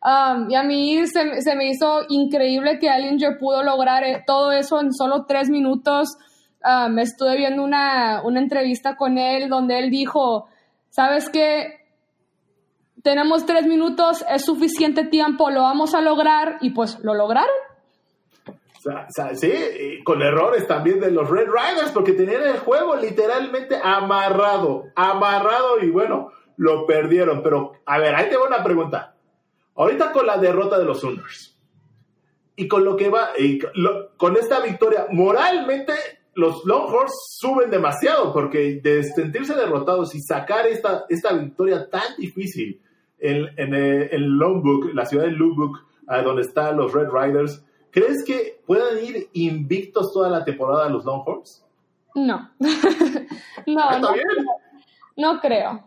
Um, 0.00 0.48
y 0.48 0.54
a 0.54 0.62
mí 0.62 1.06
se, 1.08 1.42
se, 1.42 1.56
me 1.56 1.70
hizo 1.70 2.02
increíble 2.08 2.78
que 2.78 2.88
Allinger 2.88 3.36
pudo 3.36 3.64
lograr 3.64 4.04
eh, 4.04 4.22
todo 4.24 4.52
eso 4.52 4.80
en 4.80 4.92
solo 4.94 5.26
tres 5.26 5.50
minutos. 5.50 6.16
Um, 6.64 6.98
estuve 6.98 7.36
viendo 7.36 7.64
una, 7.64 8.22
una 8.24 8.40
entrevista 8.40 8.96
con 8.96 9.18
él 9.18 9.48
donde 9.48 9.78
él 9.78 9.90
dijo, 9.90 10.46
¿sabes 10.90 11.28
qué? 11.28 11.78
Tenemos 13.02 13.46
tres 13.46 13.66
minutos, 13.66 14.24
es 14.28 14.44
suficiente 14.44 15.04
tiempo, 15.04 15.50
lo 15.50 15.62
vamos 15.62 15.94
a 15.94 16.00
lograr 16.00 16.58
y 16.60 16.70
pues 16.70 16.98
lo 17.02 17.14
lograron. 17.14 17.54
Sí, 19.34 19.52
con 20.04 20.22
errores 20.22 20.66
también 20.66 21.00
de 21.00 21.10
los 21.10 21.28
Red 21.28 21.48
Riders, 21.48 21.90
porque 21.92 22.12
tenían 22.12 22.42
el 22.42 22.58
juego 22.58 22.96
literalmente 22.96 23.78
amarrado, 23.82 24.84
amarrado 24.94 25.80
y 25.82 25.90
bueno, 25.90 26.30
lo 26.56 26.86
perdieron. 26.86 27.42
Pero, 27.42 27.72
a 27.84 27.98
ver, 27.98 28.14
ahí 28.14 28.30
tengo 28.30 28.46
una 28.46 28.62
pregunta. 28.62 29.14
Ahorita 29.74 30.12
con 30.12 30.26
la 30.26 30.38
derrota 30.38 30.78
de 30.78 30.84
los 30.84 31.00
Sooners 31.00 31.56
y 32.56 32.66
con 32.66 32.84
lo 32.84 32.96
que 32.96 33.10
va, 33.10 33.30
con 34.16 34.36
esta 34.36 34.60
victoria, 34.60 35.06
moralmente 35.10 35.92
los 36.34 36.64
Longhorns 36.64 37.12
suben 37.38 37.70
demasiado, 37.70 38.32
porque 38.32 38.80
de 38.82 39.02
sentirse 39.02 39.54
derrotados 39.54 40.14
y 40.14 40.20
sacar 40.20 40.66
esta, 40.66 41.04
esta 41.08 41.32
victoria 41.32 41.88
tan 41.90 42.16
difícil 42.16 42.80
en, 43.20 43.48
en, 43.56 43.74
eh, 43.74 44.08
en 44.12 44.38
la 44.94 45.06
ciudad 45.06 45.24
de 45.24 45.32
Lubbock, 45.32 45.84
donde 46.24 46.42
están 46.42 46.76
los 46.76 46.92
Red 46.92 47.08
Riders, 47.10 47.64
¿crees 47.90 48.24
que 48.24 48.60
puedan 48.66 49.04
ir 49.04 49.28
invictos 49.34 50.12
toda 50.12 50.30
la 50.30 50.44
temporada 50.44 50.88
los 50.88 51.04
Longhorns? 51.04 51.64
No. 52.14 52.50
no, 53.66 53.98
no, 54.00 54.08
no 55.16 55.40
creo. 55.40 55.84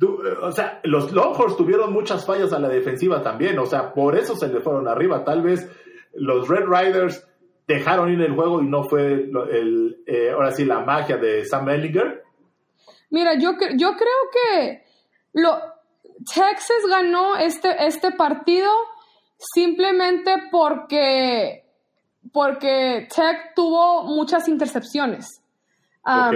Eh, 0.00 0.06
o 0.42 0.52
sea, 0.52 0.80
los 0.84 1.12
Longhorns 1.12 1.56
tuvieron 1.56 1.92
muchas 1.92 2.24
fallas 2.24 2.52
a 2.52 2.58
la 2.58 2.68
defensiva 2.68 3.22
también, 3.22 3.58
o 3.58 3.66
sea, 3.66 3.92
por 3.92 4.16
eso 4.16 4.34
se 4.36 4.48
le 4.48 4.60
fueron 4.60 4.88
arriba. 4.88 5.24
Tal 5.24 5.42
vez 5.42 5.68
los 6.14 6.48
Red 6.48 6.66
Riders 6.66 7.26
dejaron 7.66 8.10
ir 8.10 8.20
el 8.20 8.34
juego 8.34 8.60
y 8.62 8.66
no 8.66 8.84
fue 8.84 9.12
el, 9.12 10.02
eh, 10.06 10.30
ahora 10.30 10.52
sí 10.52 10.64
la 10.64 10.80
magia 10.80 11.16
de 11.18 11.44
Sam 11.44 11.68
Ellinger. 11.68 12.24
Mira, 13.10 13.34
yo, 13.34 13.52
yo 13.76 13.92
creo 13.96 14.30
que 14.32 14.84
lo, 15.32 15.58
Texas 16.26 16.82
ganó 16.88 17.36
este, 17.36 17.86
este 17.86 18.12
partido 18.12 18.70
simplemente 19.38 20.32
porque, 20.50 21.64
porque 22.32 23.08
Tech 23.14 23.54
tuvo 23.54 24.04
muchas 24.04 24.48
intercepciones. 24.48 25.42
Ah, 26.04 26.30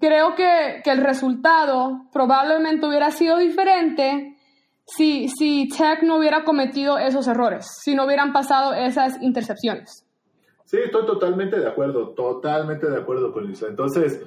creo 0.00 0.34
que, 0.34 0.82
el 0.84 1.02
resultado 1.02 2.02
probablemente 2.12 2.86
hubiera 2.86 3.10
sido 3.10 3.36
diferente 3.38 4.36
si, 4.86 5.28
si 5.28 5.68
Tech 5.68 6.02
no 6.02 6.16
hubiera 6.16 6.44
cometido 6.44 6.98
esos 6.98 7.28
errores, 7.28 7.66
si 7.82 7.94
no 7.94 8.06
hubieran 8.06 8.32
pasado 8.32 8.74
esas 8.74 9.20
intercepciones. 9.22 10.04
Sí, 10.64 10.78
estoy 10.84 11.06
totalmente 11.06 11.58
de 11.58 11.66
acuerdo, 11.66 12.10
totalmente 12.10 12.88
de 12.88 12.98
acuerdo 12.98 13.32
con 13.32 13.50
eso. 13.50 13.66
Entonces, 13.66 14.22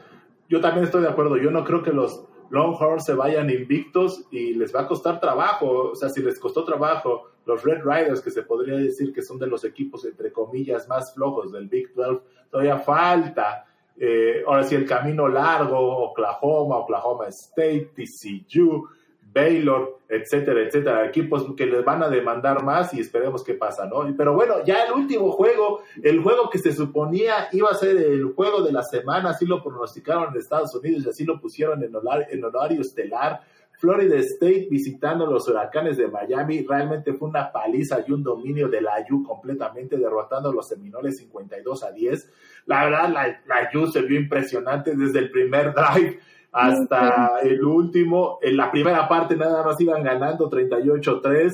yo 0.49 0.59
también 0.59 0.85
estoy 0.85 1.03
de 1.03 1.09
acuerdo. 1.09 1.37
Yo 1.37 1.51
no 1.51 1.63
creo 1.63 1.83
que 1.83 1.91
los 1.91 2.25
Longhorns 2.51 3.05
se 3.05 3.13
vayan 3.13 3.49
invictos 3.49 4.25
y 4.29 4.53
les 4.53 4.75
va 4.75 4.81
a 4.81 4.87
costar 4.87 5.19
trabajo. 5.19 5.91
O 5.91 5.95
sea, 5.95 6.09
si 6.09 6.21
les 6.21 6.37
costó 6.37 6.63
trabajo 6.63 7.31
los 7.45 7.63
Red 7.63 7.83
Riders, 7.83 8.21
que 8.21 8.29
se 8.29 8.43
podría 8.43 8.75
decir 8.75 9.13
que 9.13 9.21
son 9.21 9.39
de 9.39 9.47
los 9.47 9.63
equipos, 9.63 10.05
entre 10.05 10.31
comillas, 10.31 10.87
más 10.87 11.13
flojos 11.13 11.51
del 11.51 11.67
Big 11.67 11.93
12, 11.93 12.21
todavía 12.51 12.77
falta. 12.77 13.65
Eh, 13.97 14.43
ahora 14.45 14.63
sí, 14.63 14.75
el 14.75 14.85
camino 14.85 15.27
largo, 15.27 15.79
Oklahoma, 16.09 16.77
Oklahoma 16.77 17.27
State, 17.27 17.91
TCU, 17.95 18.87
Baylor, 19.33 19.99
etcétera, 20.09 20.61
etcétera, 20.61 21.05
equipos 21.05 21.55
que 21.55 21.65
les 21.65 21.85
van 21.85 22.03
a 22.03 22.09
demandar 22.09 22.63
más 22.63 22.93
y 22.93 22.99
esperemos 22.99 23.43
qué 23.43 23.53
pasa, 23.53 23.85
¿no? 23.85 24.05
Pero 24.17 24.33
bueno, 24.33 24.55
ya 24.65 24.83
el 24.83 24.93
último 24.93 25.31
juego, 25.31 25.81
el 26.03 26.21
juego 26.21 26.49
que 26.49 26.59
se 26.59 26.73
suponía 26.73 27.47
iba 27.53 27.69
a 27.69 27.75
ser 27.75 27.95
el 27.95 28.25
juego 28.33 28.61
de 28.61 28.73
la 28.73 28.83
semana, 28.83 29.29
así 29.29 29.45
lo 29.45 29.63
pronosticaron 29.63 30.33
en 30.33 30.39
Estados 30.39 30.75
Unidos 30.75 31.05
y 31.05 31.09
así 31.09 31.23
lo 31.23 31.39
pusieron 31.39 31.81
en 31.83 31.95
horario, 31.95 32.47
horario 32.47 32.81
estelar. 32.81 33.41
Florida 33.79 34.15
State 34.17 34.67
visitando 34.69 35.25
los 35.25 35.47
huracanes 35.47 35.97
de 35.97 36.07
Miami, 36.07 36.63
realmente 36.67 37.13
fue 37.13 37.29
una 37.29 37.51
paliza 37.51 38.03
y 38.05 38.11
un 38.11 38.21
dominio 38.21 38.67
de 38.67 38.79
la 38.79 39.03
U 39.09 39.23
completamente 39.23 39.97
derrotando 39.97 40.49
a 40.49 40.53
los 40.53 40.67
Seminoles 40.67 41.17
52 41.17 41.83
a 41.83 41.91
10. 41.91 42.29
La 42.67 42.83
verdad, 42.83 43.09
la, 43.09 43.41
la 43.47 43.91
se 43.91 44.01
vio 44.03 44.19
impresionante 44.19 44.95
desde 44.95 45.17
el 45.17 45.31
primer 45.31 45.73
drive 45.73 46.19
hasta 46.51 47.39
el 47.43 47.63
último. 47.63 48.39
En 48.41 48.57
la 48.57 48.71
primera 48.71 49.07
parte 49.07 49.35
nada 49.35 49.63
más 49.63 49.79
iban 49.79 50.03
ganando 50.03 50.49
38-3 50.49 51.51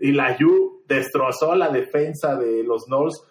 y 0.00 0.12
la 0.12 0.36
U 0.40 0.82
destrozó 0.86 1.54
la 1.54 1.68
defensa 1.68 2.36
de 2.36 2.64
los 2.64 2.86
Knolls 2.86 3.22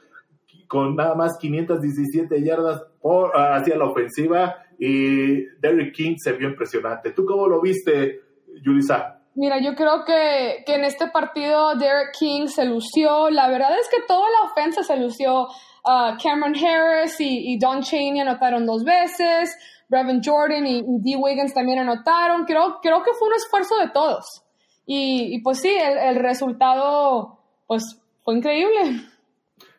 con 0.67 0.95
nada 0.95 1.15
más 1.15 1.38
517 1.39 2.43
yardas 2.43 2.84
por, 3.01 3.32
hacia 3.34 3.77
la 3.77 3.86
ofensiva 3.86 4.58
y 4.77 5.45
Derrick 5.60 5.95
King 5.95 6.15
se 6.17 6.34
vio 6.34 6.49
impresionante. 6.49 7.12
¿Tú 7.12 7.25
cómo 7.25 7.47
lo 7.47 7.62
viste, 7.62 8.21
Yulisa? 8.62 9.21
Mira, 9.36 9.60
yo 9.62 9.75
creo 9.75 10.03
que, 10.03 10.63
que, 10.65 10.75
en 10.75 10.84
este 10.84 11.08
partido 11.08 11.75
Derrick 11.75 12.12
King 12.17 12.47
se 12.47 12.65
lució. 12.65 13.30
La 13.30 13.49
verdad 13.49 13.71
es 13.80 13.88
que 13.89 14.03
toda 14.08 14.27
la 14.30 14.51
ofensa 14.51 14.84
se 14.84 14.97
lució. 14.97 15.43
Uh, 15.86 16.17
Cameron 16.21 16.56
Harris 16.56 17.19
y, 17.21 17.53
y 17.53 17.60
Don 17.60 17.82
Chaney 17.82 18.19
anotaron 18.19 18.65
dos 18.65 18.84
veces. 18.84 19.56
Brevin 19.89 20.21
Jordan 20.23 20.65
y, 20.67 20.84
D. 21.00 21.15
Wiggins 21.17 21.54
también 21.54 21.80
anotaron. 21.80 22.45
Creo, 22.45 22.80
creo 22.82 23.04
que 23.04 23.13
fue 23.13 23.28
un 23.28 23.36
esfuerzo 23.36 23.78
de 23.78 23.89
todos. 23.89 24.43
Y, 24.86 25.41
pues 25.41 25.60
sí, 25.60 25.69
el, 25.69 26.15
resultado 26.15 27.39
pues 27.67 28.02
fue 28.23 28.36
increíble. 28.36 29.02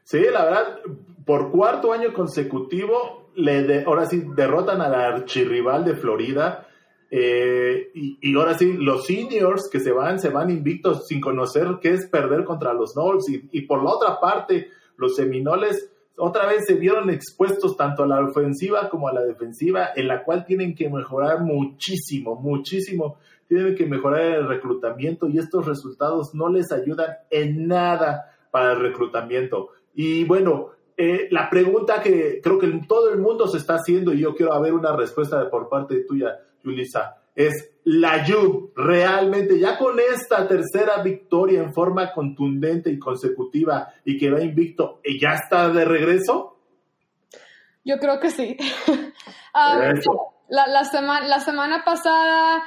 Sí, 0.05 0.21
la 0.31 0.45
verdad, 0.45 0.81
por 1.25 1.51
cuarto 1.51 1.93
año 1.93 2.13
consecutivo, 2.13 3.31
le 3.35 3.85
ahora 3.85 4.05
sí 4.05 4.23
derrotan 4.35 4.83
al 4.83 4.95
archirrival 4.95 5.85
de 5.85 5.97
Florida. 5.97 6.67
Eh, 7.11 7.91
y, 7.95 8.37
ahora 8.37 8.53
sí, 8.53 8.75
los 8.75 9.07
seniors 9.07 9.71
que 9.71 9.81
se 9.81 9.93
van, 9.93 10.19
se 10.19 10.29
van 10.29 10.51
invictos 10.51 11.07
sin 11.07 11.23
conocer 11.23 11.79
qué 11.81 11.95
es 11.95 12.07
perder 12.07 12.45
contra 12.45 12.75
los 12.75 12.93
Knolls. 12.93 13.31
Y, 13.31 13.49
y 13.53 13.63
por 13.63 13.83
la 13.83 13.91
otra 13.93 14.21
parte, 14.21 14.69
los 14.99 15.17
Seminoles 15.17 15.91
otra 16.19 16.47
vez 16.47 16.67
se 16.67 16.75
vieron 16.75 17.11
expuestos 17.11 17.77
tanto 17.77 18.03
a 18.03 18.07
la 18.07 18.21
ofensiva 18.21 18.89
como 18.89 19.09
a 19.09 19.13
la 19.13 19.25
defensiva, 19.25 19.91
en 19.95 20.09
la 20.09 20.25
cual 20.25 20.45
tienen 20.45 20.75
que 20.75 20.91
mejorar 20.91 21.43
muchísimo, 21.43 22.35
muchísimo. 22.37 23.19
Tienen 23.47 23.75
que 23.75 23.87
mejorar 23.87 24.21
el 24.23 24.49
reclutamiento 24.49 25.29
y 25.29 25.39
estos 25.39 25.67
resultados 25.67 26.35
no 26.35 26.49
les 26.49 26.71
ayudan 26.73 27.17
en 27.31 27.67
nada 27.67 28.37
para 28.51 28.73
el 28.73 28.81
reclutamiento. 28.81 29.71
Y 29.95 30.25
bueno, 30.25 30.71
eh, 30.97 31.29
la 31.31 31.49
pregunta 31.49 32.03
que 32.03 32.41
creo 32.43 32.59
que 32.59 32.69
todo 32.87 33.11
el 33.11 33.19
mundo 33.19 33.47
se 33.47 33.59
está 33.59 33.77
haciendo 33.77 34.13
y 34.13 34.21
yo 34.21 34.35
quiero 34.35 34.53
haber 34.53 34.75
una 34.75 34.95
respuesta 34.95 35.49
por 35.49 35.69
parte 35.69 36.05
tuya, 36.05 36.41
Julissa. 36.63 37.23
es 37.35 37.71
la 37.89 38.23
Juve. 38.25 38.71
Realmente, 38.77 39.59
ya 39.59 39.79
con 39.79 39.99
esta 39.99 40.47
tercera 40.47 41.03
victoria 41.03 41.63
en 41.63 41.73
forma 41.73 42.13
contundente 42.13 42.91
y 42.91 42.99
consecutiva 42.99 43.89
y 44.05 44.19
que 44.19 44.31
va 44.31 44.43
invicto, 44.43 45.01
¿ya 45.19 45.31
está 45.31 45.71
de 45.71 45.87
regreso? 45.87 46.59
Yo 47.85 47.99
creo 47.99 48.21
que 48.21 48.31
sí. 48.31 48.59
la, 49.55 50.67
la, 50.67 50.85
semana, 50.85 51.27
la 51.27 51.41
semana 51.41 51.83
pasada, 51.83 52.63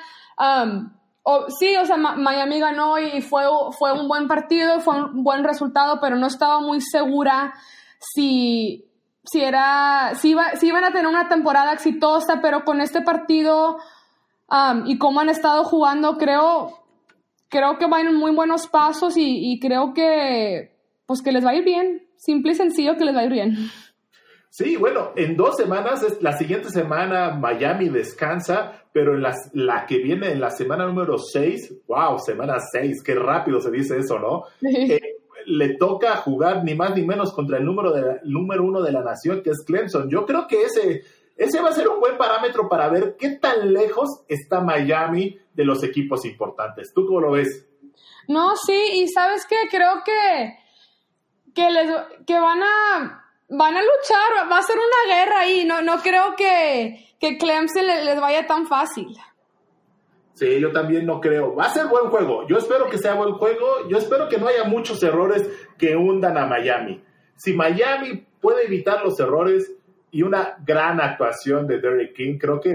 sí, 1.60 1.75
o 1.75 1.86
sea, 1.86 1.97
Miami 1.97 2.60
ganó 2.60 2.97
y 2.97 3.21
fue, 3.21 3.43
fue 3.77 3.93
un 3.93 4.07
buen 4.07 4.27
partido, 4.27 4.79
fue 4.79 5.03
un 5.03 5.23
buen 5.23 5.43
resultado, 5.43 5.99
pero 6.01 6.15
no 6.15 6.25
estaba 6.25 6.60
muy 6.62 6.81
segura 6.81 7.53
si, 7.99 8.89
si, 9.23 9.43
era, 9.43 10.13
si, 10.15 10.31
iba, 10.31 10.55
si 10.55 10.67
iban 10.67 10.84
a 10.84 10.91
tener 10.91 11.05
una 11.05 11.29
temporada 11.29 11.73
exitosa, 11.73 12.39
pero 12.41 12.63
con 12.65 12.81
este 12.81 13.01
partido 13.01 13.77
y 14.86 14.98
cómo 14.98 15.20
han 15.20 15.30
estado 15.30 15.64
jugando, 15.64 16.18
creo, 16.18 16.80
creo 17.50 17.78
que 17.78 17.88
van 17.88 18.08
en 18.08 18.16
muy 18.16 18.32
buenos 18.32 18.68
pasos 18.68 19.18
y, 19.18 19.52
y 19.52 19.60
creo 19.60 19.94
que, 19.94 20.76
pues 21.06 21.22
que 21.22 21.32
les 21.32 21.46
va 21.46 21.52
a 21.52 21.56
ir 21.56 21.64
bien. 21.64 22.08
Simple 22.18 22.52
y 22.52 22.56
sencillo 22.56 22.98
que 22.98 23.06
les 23.06 23.16
va 23.16 23.22
a 23.22 23.26
ir 23.26 23.32
bien. 23.32 23.58
Sí, 24.52 24.76
bueno, 24.76 25.14
en 25.16 25.38
dos 25.38 25.56
semanas, 25.56 26.06
la 26.20 26.38
siguiente 26.38 26.70
semana 26.70 27.32
Miami 27.32 27.88
descansa, 27.88 28.84
pero 28.92 29.16
en 29.16 29.24
la 29.54 29.86
que 29.86 30.00
viene 30.00 30.32
en 30.32 30.42
la 30.42 30.50
semana 30.50 30.86
número 30.86 31.18
6, 31.18 31.84
wow, 31.88 32.20
semana 32.20 32.58
6, 32.60 33.02
qué 33.02 33.16
rápido 33.16 33.62
se 33.62 33.72
dice 33.72 33.98
eso, 33.98 34.20
¿no? 34.20 34.44
Eh, 34.62 35.00
le 35.46 35.76
toca 35.78 36.18
jugar 36.18 36.64
ni 36.64 36.76
más 36.76 36.94
ni 36.96 37.04
menos 37.04 37.34
contra 37.34 37.58
el 37.58 37.66
número, 37.66 37.94
de, 37.94 38.20
número 38.26 38.64
uno 38.64 38.82
de 38.82 38.92
la 38.92 39.02
nación, 39.02 39.42
que 39.42 39.52
es 39.52 39.64
Clemson. 39.66 40.10
Yo 40.10 40.26
creo 40.26 40.46
que 40.48 40.64
ese, 40.64 41.02
ese 41.41 41.60
va 41.60 41.69
a 41.69 41.73
ser 41.73 41.88
un 41.88 41.99
buen 41.99 42.17
parámetro 42.19 42.69
para 42.69 42.88
ver 42.88 43.15
qué 43.17 43.32
tan 43.32 43.73
lejos 43.73 44.23
está 44.27 44.62
Miami 44.62 45.39
de 45.56 45.65
los 45.65 45.84
equipos 45.84 46.23
importantes. 46.25 46.93
¿Tú 46.93 47.08
cómo 47.08 47.19
lo 47.19 47.32
ves? 47.32 47.67
No, 48.27 48.56
sí, 48.56 48.80
y 48.93 49.08
sabes 49.08 49.47
qué, 49.47 49.56
creo 49.69 50.04
que, 50.06 50.54
que, 51.56 51.71
les, 51.71 51.89
que 52.27 52.39
van 52.39 52.62
a 52.62 53.25
van 53.49 53.75
a 53.75 53.82
luchar, 53.82 54.51
va 54.51 54.60
a 54.60 54.62
ser 54.62 54.77
una 54.77 55.15
guerra 55.15 55.39
ahí, 55.39 55.65
no, 55.65 55.82
no 55.82 55.97
creo 55.97 56.36
que, 56.38 57.08
que 57.19 57.39
Clemson 57.39 57.88
les, 57.88 58.21
vaya 58.21 58.45
tan 58.45 58.67
fácil. 58.67 59.08
Sí, 60.34 60.60
yo 60.60 60.71
también 60.71 61.08
no 61.08 61.19
creo. 61.19 61.56
Va 61.56 61.65
a 61.65 61.73
ser 61.73 61.88
buen 61.88 62.10
juego. 62.10 62.47
Yo 62.47 62.58
espero 62.58 62.88
que 62.88 62.99
sea 62.99 63.15
buen 63.15 63.34
juego. 63.34 63.88
Yo 63.89 63.97
espero 63.97 64.30
que 64.30 64.38
no 64.38 64.47
haya 64.47 64.63
muchos 64.63 65.01
errores 65.04 65.47
que 65.77 65.95
hundan 65.95 66.38
a 66.38 66.45
Miami. 66.45 67.04
Si 67.36 67.54
Miami 67.54 68.25
puede 68.39 68.65
evitar 68.65 69.04
los 69.04 69.19
errores 69.19 69.71
y 70.12 70.21
una 70.24 70.58
gran 70.65 71.00
actuación 71.02 71.67
de 71.67 71.80
Derek 71.80 72.13
King, 72.13 72.38
creo 72.38 72.60
que 72.60 72.71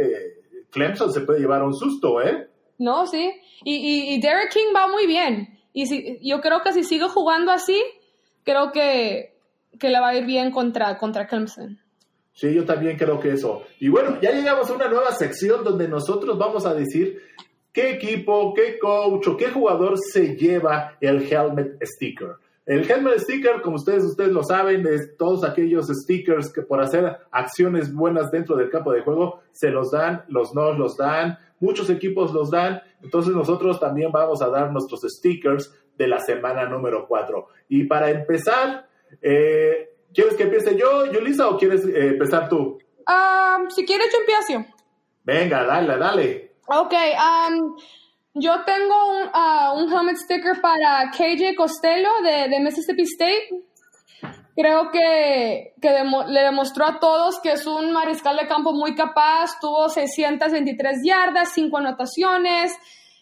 Clemson 0.70 1.12
se 1.12 1.20
puede 1.20 1.40
llevar 1.40 1.62
un 1.62 1.74
susto, 1.74 2.20
¿eh? 2.22 2.48
No, 2.78 3.06
sí. 3.06 3.32
Y, 3.64 4.14
y, 4.14 4.20
Derek 4.20 4.52
King 4.52 4.74
va 4.74 4.86
muy 4.88 5.06
bien. 5.06 5.58
Y 5.72 5.86
si, 5.86 6.18
yo 6.22 6.40
creo 6.40 6.62
que 6.62 6.72
si 6.72 6.84
sigo 6.84 7.08
jugando 7.08 7.52
así, 7.52 7.82
creo 8.44 8.72
que 8.72 9.36
que 9.78 9.88
le 9.90 10.00
va 10.00 10.08
a 10.08 10.16
ir 10.16 10.24
bien 10.24 10.50
contra, 10.50 10.96
contra 10.98 11.26
Clemson. 11.26 11.78
Sí, 12.32 12.52
yo 12.52 12.64
también 12.64 12.96
creo 12.96 13.18
que 13.18 13.32
eso. 13.32 13.62
Y 13.80 13.88
bueno, 13.88 14.18
ya 14.20 14.32
llegamos 14.32 14.68
a 14.68 14.74
una 14.74 14.88
nueva 14.88 15.12
sección 15.12 15.64
donde 15.64 15.88
nosotros 15.88 16.38
vamos 16.38 16.66
a 16.66 16.74
decir 16.74 17.22
qué 17.72 17.90
equipo, 17.90 18.52
qué 18.54 18.78
coach 18.78 19.28
o 19.28 19.36
qué 19.36 19.46
jugador 19.46 19.94
se 19.98 20.36
lleva 20.36 20.96
el 21.00 21.22
helmet 21.30 21.78
sticker. 21.82 22.36
El 22.66 22.90
helmet 22.90 23.20
sticker, 23.20 23.62
como 23.62 23.76
ustedes, 23.76 24.04
ustedes 24.04 24.32
lo 24.32 24.42
saben, 24.42 24.86
es 24.86 25.16
todos 25.16 25.44
aquellos 25.44 25.86
stickers 25.86 26.52
que 26.52 26.62
por 26.62 26.80
hacer 26.80 27.16
acciones 27.30 27.94
buenas 27.94 28.30
dentro 28.30 28.56
del 28.56 28.70
campo 28.70 28.92
de 28.92 29.02
juego 29.02 29.40
se 29.52 29.70
los 29.70 29.92
dan, 29.92 30.24
los 30.28 30.54
no 30.54 30.72
los 30.72 30.96
dan, 30.96 31.38
muchos 31.60 31.88
equipos 31.90 32.34
los 32.34 32.50
dan, 32.50 32.82
entonces 33.02 33.34
nosotros 33.34 33.78
también 33.78 34.10
vamos 34.10 34.42
a 34.42 34.48
dar 34.48 34.72
nuestros 34.72 35.02
stickers 35.02 35.72
de 35.96 36.08
la 36.08 36.18
semana 36.18 36.68
número 36.68 37.06
4. 37.06 37.46
Y 37.68 37.84
para 37.84 38.10
empezar, 38.10 38.88
eh, 39.22 39.96
¿Quieres 40.16 40.34
que 40.34 40.44
empiece 40.44 40.74
yo, 40.78 41.12
Yulisa, 41.12 41.46
o 41.46 41.58
quieres 41.58 41.84
eh, 41.84 42.08
empezar 42.08 42.48
tú? 42.48 42.78
Um, 43.06 43.68
si 43.68 43.84
quieres, 43.84 44.08
yo 44.10 44.18
empiezo. 44.20 44.72
Venga, 45.24 45.64
dale, 45.64 45.98
dale. 45.98 46.56
Ok, 46.68 46.92
um, 46.92 47.76
yo 48.38 48.64
tengo 48.64 48.94
un, 49.08 49.28
uh, 49.28 49.82
un, 49.82 49.92
helmet 49.92 50.16
sticker 50.16 50.60
para 50.60 51.10
KJ 51.10 51.54
Costello 51.56 52.10
de, 52.22 52.60
Mississippi 52.60 53.02
State. 53.02 53.48
Creo 54.54 54.90
que, 54.90 55.74
que 55.80 56.04
le 56.28 56.40
demostró 56.40 56.86
a 56.86 56.98
todos 56.98 57.40
que 57.40 57.52
es 57.52 57.66
un 57.66 57.92
mariscal 57.92 58.36
de 58.36 58.46
campo 58.46 58.72
muy 58.72 58.94
capaz. 58.94 59.58
Tuvo 59.58 59.88
623 59.88 60.98
yardas, 61.02 61.52
5 61.54 61.78
anotaciones. 61.78 62.74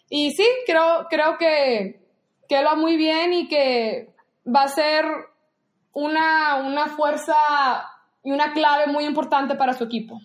Y 0.09 0.31
sí, 0.31 0.45
creo, 0.65 1.07
creo 1.09 1.37
que, 1.37 2.01
que 2.49 2.61
lo 2.61 2.65
va 2.65 2.75
muy 2.75 2.97
bien 2.97 3.33
y 3.33 3.47
que 3.47 4.13
va 4.45 4.63
a 4.63 4.67
ser 4.67 5.05
una, 5.93 6.55
una 6.57 6.87
fuerza 6.87 7.35
y 8.21 8.31
una 8.31 8.51
clave 8.51 8.87
muy 8.91 9.05
importante 9.05 9.55
para 9.55 9.73
su 9.73 9.85
equipo. 9.85 10.19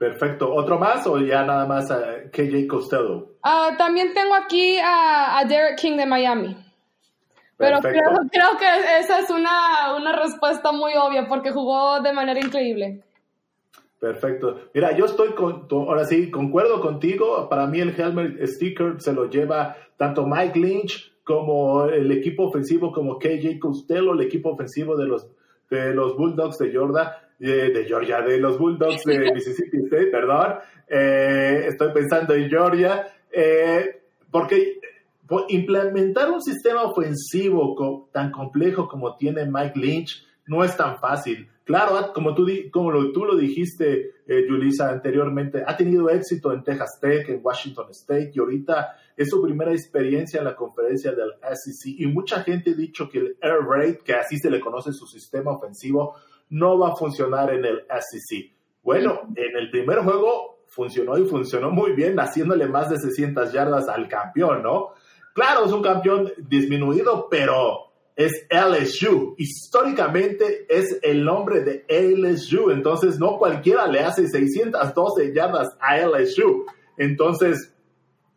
Perfecto. 0.00 0.50
¿Otro 0.50 0.78
más 0.78 1.06
o 1.06 1.18
ya 1.18 1.44
nada 1.44 1.66
más 1.66 1.90
a 1.90 2.30
KJ 2.32 2.66
Costello? 2.66 3.34
Ah, 3.42 3.74
también 3.76 4.14
tengo 4.14 4.34
aquí 4.34 4.78
a, 4.82 5.44
Derek 5.46 5.78
King 5.78 5.98
de 5.98 6.06
Miami. 6.06 6.56
Pero 7.58 7.80
creo, 7.80 8.08
creo, 8.32 8.56
que 8.58 8.98
esa 8.98 9.18
es 9.18 9.28
una, 9.28 9.94
una, 9.94 10.16
respuesta 10.16 10.72
muy 10.72 10.92
obvia 10.94 11.28
porque 11.28 11.50
jugó 11.50 12.00
de 12.00 12.14
manera 12.14 12.40
increíble. 12.40 13.04
Perfecto. 13.98 14.70
Mira, 14.72 14.96
yo 14.96 15.04
estoy 15.04 15.34
con, 15.34 15.68
ahora 15.70 16.06
sí, 16.06 16.30
concuerdo 16.30 16.80
contigo. 16.80 17.46
Para 17.50 17.66
mí 17.66 17.80
el 17.80 17.90
helmet 17.90 18.42
sticker 18.46 19.02
se 19.02 19.12
lo 19.12 19.28
lleva 19.28 19.76
tanto 19.98 20.24
Mike 20.24 20.58
Lynch 20.58 21.12
como 21.24 21.84
el 21.84 22.10
equipo 22.10 22.44
ofensivo 22.44 22.90
como 22.90 23.18
KJ 23.18 23.58
Costello, 23.58 24.14
el 24.14 24.22
equipo 24.22 24.52
ofensivo 24.52 24.96
de 24.96 25.04
los, 25.04 25.28
de 25.68 25.92
los 25.92 26.16
Bulldogs 26.16 26.56
de 26.56 26.72
De, 27.40 27.84
Georgia, 27.88 28.20
de 28.20 28.38
los 28.38 28.58
Bulldogs 28.58 29.02
de 29.04 29.18
Mississippi 29.34 29.78
State, 29.84 30.08
perdón, 30.08 30.56
eh, 30.86 31.64
estoy 31.68 31.90
pensando 31.92 32.34
en 32.34 32.50
Georgia, 32.50 33.06
eh, 33.32 34.02
porque 34.30 34.78
implementar 35.48 36.30
un 36.30 36.42
sistema 36.42 36.82
ofensivo 36.82 38.08
tan 38.12 38.30
complejo 38.30 38.86
como 38.88 39.16
tiene 39.16 39.46
Mike 39.46 39.78
Lynch 39.78 40.26
no 40.46 40.64
es 40.64 40.76
tan 40.76 40.98
fácil. 40.98 41.48
Claro, 41.64 41.96
ah, 41.96 42.12
como 42.12 42.34
tú, 42.34 42.44
como 42.72 42.90
lo, 42.90 43.12
tú 43.12 43.24
lo 43.24 43.36
dijiste, 43.36 44.10
eh, 44.26 44.44
Julissa, 44.48 44.90
anteriormente, 44.90 45.62
ha 45.64 45.76
tenido 45.76 46.10
éxito 46.10 46.52
en 46.52 46.64
Texas 46.64 46.98
Tech, 47.00 47.28
en 47.28 47.38
Washington 47.40 47.86
State, 47.90 48.32
y 48.34 48.40
ahorita 48.40 48.96
es 49.16 49.30
su 49.30 49.40
primera 49.40 49.70
experiencia 49.70 50.38
en 50.38 50.46
la 50.46 50.56
conferencia 50.56 51.12
del 51.12 51.34
SEC. 51.40 51.94
Y 52.00 52.06
mucha 52.06 52.42
gente 52.42 52.70
ha 52.70 52.74
dicho 52.74 53.08
que 53.08 53.18
el 53.18 53.36
Air 53.40 53.60
Raid, 53.64 53.96
que 53.98 54.14
así 54.14 54.36
se 54.38 54.50
le 54.50 54.58
conoce 54.58 54.92
su 54.92 55.06
sistema 55.06 55.52
ofensivo, 55.52 56.16
no 56.50 56.78
va 56.78 56.90
a 56.90 56.96
funcionar 56.96 57.52
en 57.52 57.64
el 57.64 57.86
SEC. 57.88 58.52
Bueno, 58.82 59.22
en 59.34 59.56
el 59.56 59.70
primer 59.70 60.00
juego 60.00 60.64
funcionó 60.66 61.18
y 61.18 61.26
funcionó 61.26 61.70
muy 61.70 61.92
bien, 61.92 62.18
haciéndole 62.18 62.66
más 62.66 62.90
de 62.90 62.98
600 62.98 63.52
yardas 63.52 63.88
al 63.88 64.08
campeón, 64.08 64.62
¿no? 64.62 64.90
Claro, 65.34 65.64
es 65.66 65.72
un 65.72 65.82
campeón 65.82 66.32
disminuido, 66.38 67.28
pero 67.30 67.90
es 68.16 68.46
LSU. 68.50 69.34
Históricamente 69.38 70.66
es 70.68 70.98
el 71.02 71.24
nombre 71.24 71.60
de 71.60 71.84
LSU, 71.88 72.70
entonces 72.70 73.18
no 73.18 73.38
cualquiera 73.38 73.86
le 73.86 74.00
hace 74.00 74.28
612 74.28 75.32
yardas 75.32 75.68
a 75.80 75.98
LSU. 75.98 76.66
Entonces, 76.96 77.74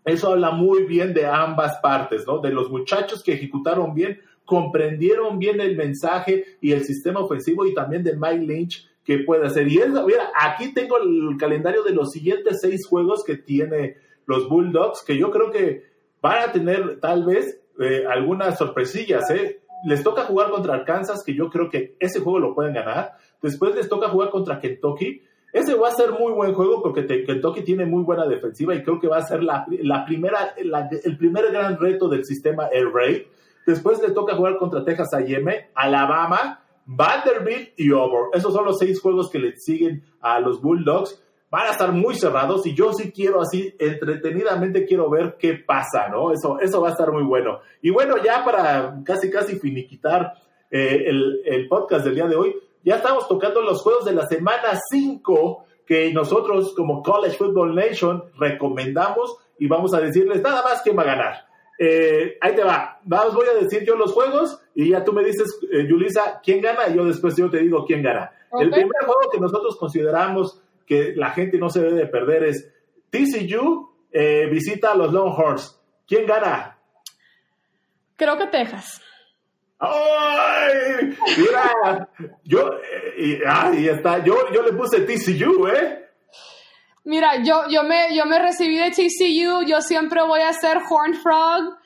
eso 0.06 0.32
habla 0.32 0.52
muy 0.52 0.84
bien 0.84 1.14
de 1.14 1.26
ambas 1.26 1.78
partes, 1.82 2.26
¿no? 2.28 2.40
De 2.40 2.52
los 2.52 2.70
muchachos 2.70 3.24
que 3.24 3.34
ejecutaron 3.34 3.94
bien, 3.94 4.20
comprendieron 4.46 5.40
bien 5.40 5.62
el 5.62 5.76
mensaje 5.76 6.58
y 6.62 6.72
el 6.72 6.84
sistema 6.84 7.22
ofensivo 7.22 7.66
y 7.66 7.74
también 7.74 8.04
de 8.04 8.16
Mike 8.16 8.46
Lynch 8.46 8.90
que 9.04 9.20
puede 9.20 9.46
hacer. 9.46 9.68
Y 9.68 9.78
él, 9.78 9.94
mira, 10.06 10.32
aquí 10.40 10.74
tengo 10.74 10.98
el 10.98 11.36
calendario 11.38 11.84
de 11.84 11.94
los 11.94 12.12
siguientes 12.12 12.60
seis 12.62 12.88
juegos 12.88 13.24
que 13.24 13.38
tiene 13.38 13.98
los 14.26 14.48
Bulldogs, 14.48 15.04
que 15.04 15.18
yo 15.18 15.32
creo 15.32 15.52
que 15.52 15.84
van 16.22 16.50
a 16.50 16.52
tener 16.52 17.00
tal 17.00 17.26
vez 17.26 17.62
eh, 17.80 18.06
algunas 18.10 18.58
sorpresillas, 18.58 19.30
¿eh? 19.32 19.62
les 19.84 20.02
toca 20.02 20.24
jugar 20.24 20.50
contra 20.50 20.76
Arkansas, 20.76 21.24
que 21.24 21.34
yo 21.34 21.50
creo 21.50 21.70
que 21.70 21.96
ese 22.00 22.22
juego 22.22 22.40
lo 22.40 22.56
pueden 22.56 22.74
ganar. 22.74 23.14
Después 23.42 23.76
les 23.76 23.90
toca 23.90 24.08
jugar 24.08 24.30
contra 24.30 24.60
Kentucky. 24.60 25.22
Ese 25.52 25.76
va 25.76 25.90
a 25.90 25.92
ser 25.92 26.12
muy 26.12 26.32
buen 26.32 26.54
juego 26.54 26.82
porque 26.82 27.06
Kentucky 27.06 27.62
tiene 27.62 27.86
muy 27.86 28.04
buena 28.04 28.26
defensiva 28.26 28.74
y 28.74 28.82
creo 28.82 29.00
que 29.00 29.08
va 29.08 29.18
a 29.18 29.26
ser 29.26 29.44
la, 29.44 29.66
primera, 30.06 30.56
el 30.56 31.18
primer 31.18 31.52
gran 31.52 31.78
reto 31.78 32.08
del 32.08 32.26
sistema 32.26 32.70
Air 32.72 32.92
Raid. 32.92 33.22
Después 33.66 34.02
les 34.02 34.14
toca 34.14 34.36
jugar 34.36 34.58
contra 34.58 34.84
Texas 34.84 35.14
A&M, 35.14 35.70
Alabama, 35.74 36.64
Vanderbilt 36.86 37.74
y 37.78 37.92
Auburn. 37.92 38.30
Esos 38.34 38.54
son 38.54 38.66
los 38.66 38.78
seis 38.78 39.00
juegos 39.00 39.30
que 39.30 39.40
le 39.40 39.56
siguen 39.56 40.04
a 40.22 40.40
los 40.40 40.62
Bulldogs 40.62 41.24
van 41.54 41.68
a 41.68 41.70
estar 41.70 41.92
muy 41.92 42.16
cerrados 42.16 42.66
y 42.66 42.74
yo 42.74 42.94
sí 42.94 43.12
quiero 43.12 43.40
así 43.40 43.76
entretenidamente 43.78 44.88
quiero 44.88 45.08
ver 45.08 45.38
qué 45.38 45.54
pasa, 45.54 46.08
¿no? 46.10 46.32
Eso, 46.32 46.60
eso 46.60 46.82
va 46.82 46.88
a 46.88 46.92
estar 46.94 47.12
muy 47.12 47.22
bueno. 47.22 47.60
Y 47.80 47.92
bueno, 47.92 48.16
ya 48.24 48.44
para 48.44 49.00
casi 49.06 49.30
casi 49.30 49.60
finiquitar 49.60 50.34
eh, 50.72 51.04
el, 51.06 51.44
el, 51.46 51.68
podcast 51.68 52.06
del 52.06 52.16
día 52.16 52.26
de 52.26 52.36
hoy, 52.36 52.56
ya 52.84 52.96
estamos 52.96 53.28
tocando 53.28 53.62
los 53.62 53.84
juegos 53.84 54.04
de 54.04 54.14
la 54.14 54.26
semana 54.26 54.80
5 54.90 55.66
que 55.86 56.12
nosotros 56.12 56.74
como 56.76 57.04
College 57.04 57.38
Football 57.38 57.76
Nation 57.76 58.24
recomendamos 58.40 59.38
y 59.60 59.68
vamos 59.68 59.94
a 59.94 60.00
decirles 60.02 60.42
nada 60.42 60.64
más 60.64 60.82
quién 60.82 60.98
va 60.98 61.04
a 61.04 61.06
ganar. 61.06 61.46
Eh, 61.78 62.38
ahí 62.40 62.56
te 62.56 62.64
va. 62.64 63.00
Vamos, 63.04 63.36
voy 63.36 63.48
a 63.48 63.62
decir 63.62 63.84
yo 63.86 63.96
los 63.96 64.14
juegos 64.14 64.60
y 64.76 64.90
ya 64.90 65.04
tú 65.04 65.14
me 65.14 65.24
dices, 65.24 65.60
eh, 65.72 65.86
Yulisa, 65.88 66.42
quién 66.44 66.62
gana 66.62 66.88
y 66.88 66.96
yo 66.96 67.06
después 67.06 67.36
yo 67.36 67.50
te 67.50 67.60
digo 67.60 67.86
quién 67.86 68.02
gana. 68.02 68.32
El 68.60 68.70
primer 68.70 69.04
juego 69.04 69.32
que 69.32 69.40
nosotros 69.40 69.76
consideramos 69.78 70.62
que 70.86 71.14
la 71.16 71.32
gente 71.32 71.58
no 71.58 71.70
se 71.70 71.82
debe 71.82 71.96
de 71.96 72.08
perder 72.08 72.44
es 72.44 72.72
TCU 73.10 73.90
eh, 74.12 74.48
visita 74.52 74.92
a 74.92 74.96
los 74.96 75.12
Longhorns. 75.12 75.80
¿Quién 76.08 76.28
gana? 76.28 76.78
Creo 78.16 78.38
que 78.38 78.48
Texas. 78.48 79.02
¡Ay! 79.80 81.18
Mira, 81.38 82.10
yo, 82.44 82.78
ahí 83.48 83.88
está, 83.88 84.24
yo, 84.24 84.36
yo 84.54 84.62
le 84.62 84.74
puse 84.74 85.02
TCU, 85.02 85.68
¿eh? 85.68 86.03
Mira, 87.06 87.44
yo, 87.44 87.68
yo, 87.70 87.84
me, 87.84 88.16
yo 88.16 88.26
me 88.26 88.40
recibí 88.40 88.78
de 88.78 88.92
TCU, 88.92 89.66
yo 89.66 89.82
siempre 89.82 90.22
voy 90.24 90.42
a 90.42 90.54
ser 90.54 90.78
Horn 90.90 91.16
Frog, 91.16 91.78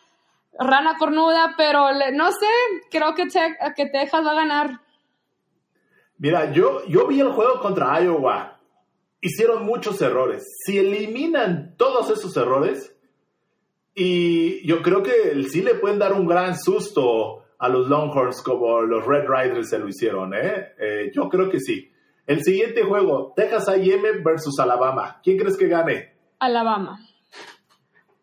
rana 0.59 0.95
cornuda, 0.97 1.55
pero 1.57 1.87
no 2.13 2.31
sé, 2.31 2.47
creo 2.91 3.15
que, 3.15 3.25
que 3.75 3.85
Texas 3.87 4.25
va 4.25 4.31
a 4.31 4.35
ganar. 4.35 4.81
Mira, 6.19 6.51
yo, 6.51 6.85
yo 6.87 7.07
vi 7.07 7.19
el 7.19 7.31
juego 7.31 7.59
contra 7.59 8.01
Iowa. 8.01 8.59
Hicieron 9.21 9.65
muchos 9.65 10.01
errores. 10.01 10.43
Si 10.65 10.77
eliminan 10.77 11.75
todos 11.77 12.09
esos 12.11 12.35
errores, 12.37 12.95
y 13.95 14.65
yo 14.67 14.83
creo 14.83 15.01
que 15.01 15.43
sí 15.49 15.61
le 15.63 15.73
pueden 15.75 15.97
dar 15.97 16.13
un 16.13 16.27
gran 16.27 16.55
susto 16.57 17.43
a 17.57 17.69
los 17.69 17.87
Longhorns 17.87 18.43
como 18.43 18.81
los 18.81 19.05
Red 19.05 19.25
Riders 19.27 19.69
se 19.69 19.79
lo 19.79 19.87
hicieron, 19.87 20.35
¿eh? 20.35 20.73
eh 20.77 21.11
yo 21.13 21.27
creo 21.29 21.49
que 21.49 21.59
sí. 21.59 21.91
El 22.27 22.43
siguiente 22.43 22.83
juego, 22.83 23.31
Texas 23.37 23.69
A&M 23.69 24.21
versus 24.21 24.59
Alabama. 24.59 25.21
¿Quién 25.23 25.37
crees 25.37 25.55
que 25.55 25.69
gane? 25.69 26.13
Alabama. 26.39 26.99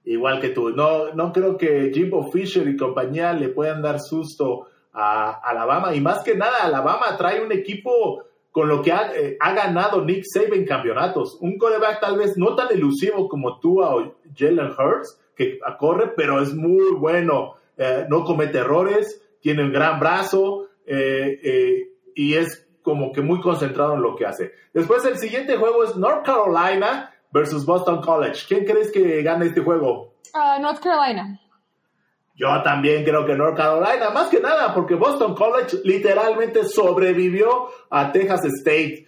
Igual 0.04 0.42
que 0.42 0.50
tú. 0.50 0.68
No, 0.70 1.14
no 1.14 1.32
creo 1.32 1.56
que 1.56 1.90
Jimbo 1.92 2.30
Fisher 2.30 2.68
y 2.68 2.76
compañía 2.76 3.32
le 3.32 3.48
puedan 3.48 3.80
dar 3.80 3.98
susto 3.98 4.66
a 4.92 5.40
Alabama. 5.42 5.94
Y 5.94 6.02
más 6.02 6.22
que 6.22 6.36
nada, 6.36 6.58
Alabama 6.64 7.16
trae 7.16 7.42
un 7.42 7.50
equipo 7.50 8.22
con 8.50 8.68
lo 8.68 8.82
que 8.82 8.92
ha, 8.92 9.10
eh, 9.16 9.38
ganado 9.40 10.04
Nick 10.04 10.24
Saban 10.26 10.66
campeonatos. 10.66 11.38
Un 11.40 11.56
coreback 11.56 12.00
tal 12.00 12.18
vez 12.18 12.34
no 12.36 12.54
tan 12.54 12.70
elusivo 12.72 13.26
como 13.26 13.58
tú 13.58 13.82
o 13.82 14.16
Jalen 14.36 14.70
Hurts, 14.78 15.18
que 15.34 15.58
corre, 15.78 16.12
pero 16.14 16.42
es 16.42 16.54
muy 16.54 16.94
bueno. 16.94 17.54
Eh, 17.78 18.04
no 18.10 18.22
comete 18.22 18.58
errores, 18.58 19.22
tiene 19.40 19.64
un 19.64 19.72
gran 19.72 19.98
brazo 19.98 20.68
eh, 20.86 21.88
y 22.14 22.34
es 22.34 22.63
como 22.84 23.10
que 23.12 23.22
muy 23.22 23.40
concentrado 23.40 23.94
en 23.94 24.02
lo 24.02 24.14
que 24.14 24.26
hace. 24.26 24.52
Después 24.72 25.04
el 25.06 25.16
siguiente 25.16 25.56
juego 25.56 25.82
es 25.82 25.96
North 25.96 26.24
Carolina 26.24 27.10
versus 27.32 27.64
Boston 27.64 28.02
College. 28.02 28.44
¿Quién 28.46 28.66
crees 28.66 28.92
que 28.92 29.22
gane 29.22 29.46
este 29.46 29.62
juego? 29.62 30.12
Uh, 30.34 30.60
North 30.60 30.80
Carolina. 30.80 31.40
Yo 32.36 32.48
también 32.62 33.04
creo 33.04 33.24
que 33.24 33.34
North 33.34 33.56
Carolina, 33.56 34.10
más 34.10 34.28
que 34.28 34.40
nada 34.40 34.74
porque 34.74 34.96
Boston 34.96 35.34
College 35.34 35.78
literalmente 35.84 36.64
sobrevivió 36.64 37.68
a 37.90 38.12
Texas 38.12 38.44
State. 38.44 39.06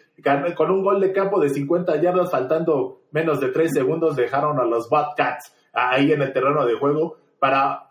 Con 0.56 0.70
un 0.70 0.82
gol 0.82 1.00
de 1.00 1.12
campo 1.12 1.38
de 1.38 1.50
50 1.50 2.00
yardas, 2.00 2.30
faltando 2.30 3.02
menos 3.10 3.38
de 3.38 3.48
3 3.48 3.70
segundos, 3.70 4.16
dejaron 4.16 4.58
a 4.58 4.64
los 4.64 4.88
Bobcats 4.88 5.52
ahí 5.74 6.12
en 6.12 6.22
el 6.22 6.32
terreno 6.32 6.64
de 6.64 6.74
juego 6.74 7.18
para 7.38 7.85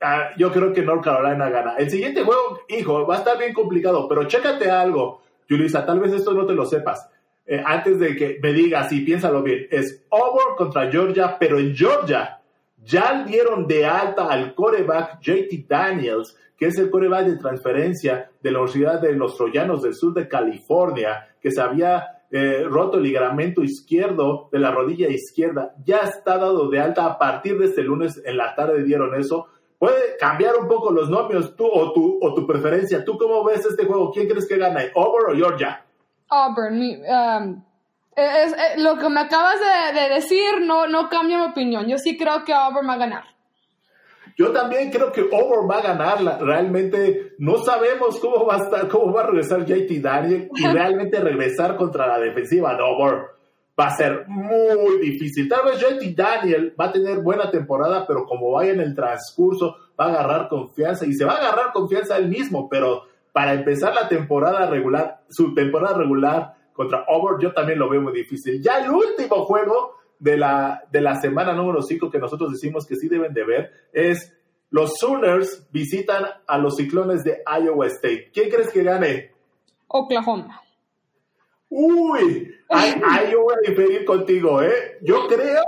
Ah, 0.00 0.30
yo 0.36 0.52
creo 0.52 0.72
que 0.72 0.82
North 0.82 1.04
Carolina 1.04 1.48
gana. 1.48 1.76
El 1.76 1.90
siguiente 1.90 2.22
juego, 2.22 2.60
hijo, 2.68 3.06
va 3.06 3.16
a 3.16 3.18
estar 3.18 3.38
bien 3.38 3.52
complicado, 3.52 4.06
pero 4.08 4.24
chécate 4.24 4.70
algo, 4.70 5.22
Julissa, 5.48 5.86
tal 5.86 6.00
vez 6.00 6.12
esto 6.12 6.32
no 6.34 6.44
te 6.46 6.52
lo 6.52 6.66
sepas. 6.66 7.08
Eh, 7.46 7.62
antes 7.64 7.98
de 7.98 8.16
que 8.16 8.38
me 8.42 8.52
digas 8.52 8.90
y 8.92 9.00
piénsalo 9.00 9.42
bien, 9.42 9.66
es 9.70 10.04
Auburn 10.10 10.56
contra 10.56 10.90
Georgia, 10.90 11.36
pero 11.38 11.58
en 11.58 11.74
Georgia 11.74 12.40
ya 12.82 13.24
dieron 13.24 13.66
de 13.66 13.84
alta 13.86 14.26
al 14.26 14.54
coreback 14.54 15.20
JT 15.20 15.66
Daniels, 15.68 16.36
que 16.56 16.66
es 16.66 16.78
el 16.78 16.90
coreback 16.90 17.26
de 17.26 17.36
transferencia 17.36 18.30
de 18.40 18.50
la 18.50 18.60
Universidad 18.60 19.00
de 19.00 19.12
los 19.12 19.36
Troyanos 19.36 19.82
del 19.82 19.94
Sur 19.94 20.14
de 20.14 20.28
California, 20.28 21.28
que 21.40 21.50
se 21.50 21.60
había 21.60 22.22
eh, 22.30 22.64
roto 22.68 22.98
el 22.98 23.04
ligamento 23.04 23.62
izquierdo 23.62 24.48
de 24.50 24.58
la 24.58 24.70
rodilla 24.70 25.08
izquierda. 25.08 25.74
Ya 25.84 25.98
está 25.98 26.38
dado 26.38 26.68
de 26.68 26.80
alta 26.80 27.06
a 27.06 27.18
partir 27.18 27.58
de 27.58 27.66
este 27.66 27.82
lunes 27.82 28.20
en 28.24 28.36
la 28.36 28.54
tarde 28.54 28.82
dieron 28.84 29.14
eso 29.14 29.48
puede 29.84 30.16
cambiar 30.16 30.56
un 30.56 30.66
poco 30.66 30.90
los 30.90 31.10
nombres 31.10 31.54
tú 31.56 31.66
o 31.66 31.92
tu, 31.92 32.18
o 32.22 32.32
tu 32.32 32.46
preferencia. 32.46 33.04
¿Tú 33.04 33.18
cómo 33.18 33.44
ves 33.44 33.66
este 33.66 33.84
juego? 33.84 34.10
¿Quién 34.10 34.26
crees 34.26 34.48
que 34.48 34.56
gana? 34.56 34.80
¿Auburn 34.96 35.32
o 35.32 35.36
Georgia? 35.36 35.84
Auburn. 36.30 36.80
Um, 36.80 37.62
es, 38.16 38.52
eh, 38.54 38.78
lo 38.78 38.96
que 38.96 39.10
me 39.10 39.20
acabas 39.20 39.56
de, 39.92 40.14
decir 40.14 40.62
no, 40.62 40.86
no 40.86 41.10
cambia 41.10 41.36
mi 41.36 41.44
opinión. 41.44 41.86
Yo 41.86 41.98
sí 41.98 42.16
creo 42.16 42.44
que 42.46 42.54
Auburn 42.54 42.88
va 42.88 42.94
a 42.94 42.98
ganar. 42.98 43.24
Yo 44.38 44.52
también 44.52 44.90
creo 44.90 45.12
que 45.12 45.20
Auburn 45.20 45.68
va 45.70 45.80
a 45.80 45.82
ganar. 45.82 46.40
Realmente 46.40 47.34
no 47.38 47.58
sabemos 47.58 48.18
cómo 48.20 48.46
va 48.46 48.54
a 48.54 48.64
estar, 48.64 48.88
cómo 48.88 49.12
va 49.12 49.24
a 49.24 49.26
regresar 49.26 49.66
JT 49.66 50.00
Daniel 50.00 50.48
y 50.54 50.66
realmente 50.66 51.20
regresar 51.20 51.76
contra 51.76 52.06
la 52.06 52.18
defensiva 52.20 52.74
de 52.74 52.82
Auburn 52.82 53.33
va 53.78 53.86
a 53.86 53.96
ser 53.96 54.26
muy 54.28 54.98
difícil. 55.00 55.48
Tal 55.48 55.64
vez 55.64 55.80
JT 55.80 56.14
Daniel 56.14 56.74
va 56.78 56.86
a 56.86 56.92
tener 56.92 57.20
buena 57.20 57.50
temporada, 57.50 58.06
pero 58.06 58.24
como 58.24 58.52
vaya 58.52 58.72
en 58.72 58.80
el 58.80 58.94
transcurso, 58.94 59.76
va 59.98 60.06
a 60.06 60.08
agarrar 60.10 60.48
confianza 60.48 61.06
y 61.06 61.14
se 61.14 61.24
va 61.24 61.34
a 61.34 61.38
agarrar 61.38 61.72
confianza 61.72 62.16
él 62.16 62.28
mismo, 62.28 62.68
pero 62.68 63.02
para 63.32 63.52
empezar 63.52 63.94
la 63.94 64.08
temporada 64.08 64.66
regular, 64.66 65.22
su 65.28 65.54
temporada 65.54 65.98
regular 65.98 66.54
contra 66.72 67.04
Auburn, 67.08 67.40
yo 67.40 67.52
también 67.52 67.78
lo 67.78 67.88
veo 67.88 68.00
muy 68.00 68.12
difícil. 68.12 68.62
Ya 68.62 68.78
el 68.78 68.90
último 68.90 69.44
juego 69.44 69.96
de 70.18 70.36
la, 70.36 70.84
de 70.90 71.00
la 71.00 71.20
semana 71.20 71.52
número 71.52 71.82
5 71.82 72.10
que 72.10 72.18
nosotros 72.18 72.52
decimos 72.52 72.86
que 72.86 72.96
sí 72.96 73.08
deben 73.08 73.34
de 73.34 73.44
ver 73.44 73.70
es 73.92 74.32
los 74.70 74.94
Sooners 74.98 75.68
visitan 75.70 76.24
a 76.46 76.58
los 76.58 76.76
ciclones 76.76 77.22
de 77.22 77.42
Iowa 77.46 77.86
State. 77.86 78.30
¿Quién 78.32 78.50
crees 78.50 78.70
que 78.70 78.82
gane? 78.82 79.32
Oklahoma. 79.86 80.63
Uy, 81.76 82.54
ahí, 82.68 82.94
yo 83.32 83.42
voy 83.42 83.54
a 83.54 83.68
diferir 83.68 84.04
contigo, 84.04 84.62
¿eh? 84.62 84.98
Yo 85.02 85.26
creo, 85.26 85.62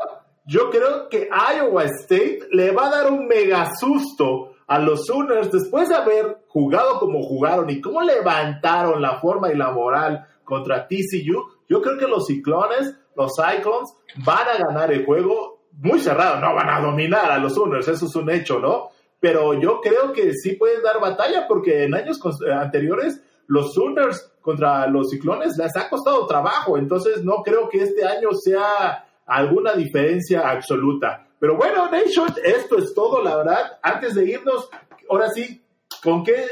yo 0.47 0.71
creo 0.71 1.09
que 1.09 1.29
Iowa 1.29 1.83
State 1.83 2.47
le 2.53 2.71
va 2.71 2.87
a 2.87 2.91
dar 2.91 3.13
un 3.13 3.27
mega 3.27 3.69
susto 3.75 4.53
a 4.69 4.79
los 4.79 5.07
Sooners 5.07 5.51
después 5.51 5.89
de 5.89 5.97
haber 5.97 6.45
jugado 6.47 7.01
como 7.01 7.25
jugaron 7.25 7.69
y 7.71 7.81
cómo 7.81 8.03
levantaron 8.03 9.03
la 9.03 9.19
forma 9.19 9.53
y 9.53 9.57
la 9.57 9.73
moral 9.73 10.25
contra 10.45 10.87
TCU. 10.87 11.45
Yo 11.69 11.83
creo 11.83 11.99
que 11.99 12.07
los 12.07 12.27
Ciclones, 12.27 12.95
los 13.17 13.33
Cyclones, 13.35 13.93
van 14.25 14.47
a 14.49 14.65
ganar 14.65 14.93
el 14.93 15.05
juego 15.05 15.65
muy 15.73 15.99
cerrado. 15.99 16.41
No 16.41 16.55
van 16.55 16.71
a 16.71 16.81
dominar 16.81 17.33
a 17.33 17.39
los 17.39 17.55
Sooners, 17.55 17.89
eso 17.89 18.07
es 18.07 18.15
un 18.15 18.31
hecho, 18.31 18.61
¿no? 18.61 18.91
Pero 19.19 19.55
yo 19.55 19.81
creo 19.81 20.13
que 20.13 20.35
sí 20.35 20.53
pueden 20.53 20.85
dar 20.85 21.01
batalla 21.01 21.49
porque 21.49 21.83
en 21.83 21.97
años 21.97 22.21
anteriores 22.49 23.21
los 23.49 23.75
Sooners 23.75 24.33
contra 24.41 24.87
los 24.87 25.11
Ciclones 25.11 25.57
les 25.57 25.77
ha 25.77 25.89
costado 25.89 26.27
trabajo, 26.27 26.79
entonces 26.79 27.25
no 27.25 27.43
creo 27.43 27.69
que 27.69 27.83
este 27.83 28.05
año 28.05 28.31
sea 28.33 29.05
alguna 29.27 29.73
diferencia 29.73 30.49
absoluta. 30.49 31.27
Pero 31.39 31.57
bueno, 31.57 31.91
Nation, 31.91 32.33
esto 32.45 32.79
es 32.79 32.95
todo, 32.95 33.23
la 33.23 33.37
verdad. 33.37 33.79
Antes 33.83 34.15
de 34.15 34.25
irnos, 34.25 34.69
ahora 35.11 35.29
sí, 35.31 35.63
¿con 36.03 36.25
qué, 36.25 36.45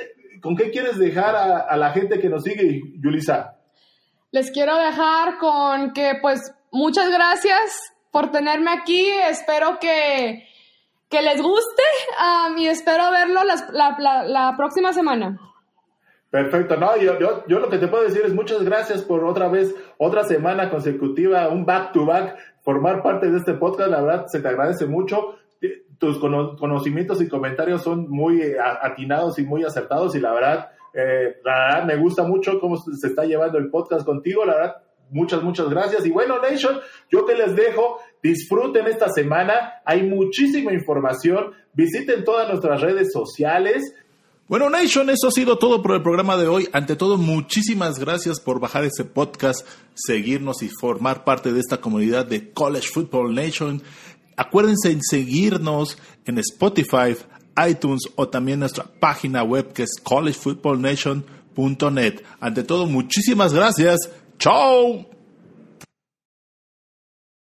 con 0.43 0.57
qué 0.57 0.71
quieres 0.71 0.99
dejar 0.99 1.35
a, 1.37 1.77
la 1.77 1.91
gente 1.93 2.19
que 2.19 2.29
nos 2.29 2.43
sigue, 2.43 2.83
Yulisa? 3.01 3.57
Les 4.31 4.51
quiero 4.51 4.77
dejar 4.77 5.39
con 5.39 5.93
que, 5.93 6.19
pues, 6.21 6.53
muchas 6.71 7.09
gracias 7.11 7.79
por 8.11 8.31
tenerme 8.31 8.73
aquí. 8.73 9.09
Espero 9.09 9.79
que, 9.81 10.47
que 11.09 11.23
les 11.23 11.41
guste 11.41 11.83
um, 12.19 12.59
y 12.59 12.67
espero 12.67 13.11
verlo 13.11 13.41
la 13.73 14.55
próxima 14.57 14.93
semana. 14.93 15.39
Perfecto, 16.35 16.77
no, 16.77 16.97
yo, 16.97 17.17
yo, 17.47 17.61
lo 17.61 17.69
que 17.69 17.79
te 17.79 17.87
puedo 17.87 18.03
decir 18.03 18.23
es 18.25 18.35
muchas 18.35 18.65
gracias 18.65 19.03
por 19.03 19.25
otra 19.25 19.47
vez, 19.47 19.73
otra 19.99 20.25
semana 20.25 20.69
consecutiva, 20.69 21.49
un 21.49 21.65
back 21.65 21.93
to 21.93 22.05
back, 22.05 22.37
formar 22.63 23.05
parte 23.05 23.31
de 23.31 23.39
este 23.39 23.55
podcast, 23.55 23.89
la 23.89 24.03
verdad 24.03 24.27
se 24.27 24.41
te 24.41 24.49
agradece 24.49 24.87
mucho, 24.87 25.37
tus 25.99 26.19
conocimientos 26.19 27.23
y 27.23 27.29
comentarios 27.29 27.83
son 27.83 28.11
muy 28.11 28.43
eh, 28.43 28.57
atinados 28.59 29.39
y 29.39 29.45
muy 29.45 29.63
acertados 29.63 30.17
y 30.17 30.21
la 30.21 30.33
verdad, 30.33 30.71
eh, 30.93 31.37
la 31.45 31.53
verdad 31.53 31.85
me 31.85 31.97
gusta 31.99 32.25
mucho 32.25 32.59
cómo 32.59 32.79
se 32.79 33.07
está 33.07 33.25
llevando 33.25 33.59
el 33.59 33.71
podcast 33.71 34.05
contigo, 34.05 34.45
la 34.45 34.57
verdad, 34.57 34.77
muchas, 35.11 35.41
muchas 35.41 35.69
gracias. 35.69 36.05
Y 36.05 36.11
bueno, 36.11 36.41
Nation, 36.41 36.81
yo 37.11 37.25
que 37.27 37.37
les 37.37 37.55
dejo, 37.55 38.01
disfruten 38.21 38.89
esta 38.89 39.09
semana, 39.09 39.75
hay 39.85 40.03
muchísima 40.03 40.73
información, 40.73 41.53
visiten 41.75 42.25
todas 42.25 42.49
nuestras 42.49 42.81
redes 42.81 43.13
sociales, 43.13 43.95
bueno, 44.47 44.69
Nation, 44.69 45.09
eso 45.09 45.29
ha 45.29 45.31
sido 45.31 45.57
todo 45.57 45.81
por 45.81 45.95
el 45.95 46.03
programa 46.03 46.37
de 46.37 46.49
hoy. 46.49 46.69
Ante 46.73 46.97
todo, 46.97 47.17
muchísimas 47.17 47.99
gracias 47.99 48.41
por 48.41 48.61
bajar 48.61 48.85
ese 48.85 49.05
podcast, 49.05 49.67
seguirnos 49.95 50.63
y 50.63 50.69
formar 50.69 51.25
parte 51.25 51.51
de 51.53 51.61
esta 51.61 51.81
comunidad 51.81 52.27
de 52.27 52.53
College 52.53 52.89
Football 52.93 53.35
Nation. 53.35 53.83
Acuérdense 54.37 54.91
en 54.91 55.03
seguirnos 55.03 55.97
en 56.27 56.37
Spotify, 56.39 57.17
iTunes 57.69 58.03
o 58.17 58.29
también 58.29 58.61
nuestra 58.61 58.85
página 58.85 59.43
web 59.43 59.73
que 59.73 59.85
es 59.85 59.97
collegefootballnation.net. 60.03 62.21
Ante 62.41 62.65
todo, 62.65 62.87
muchísimas 62.87 63.55
gracias. 63.55 64.11
¡Chao! 64.39 65.14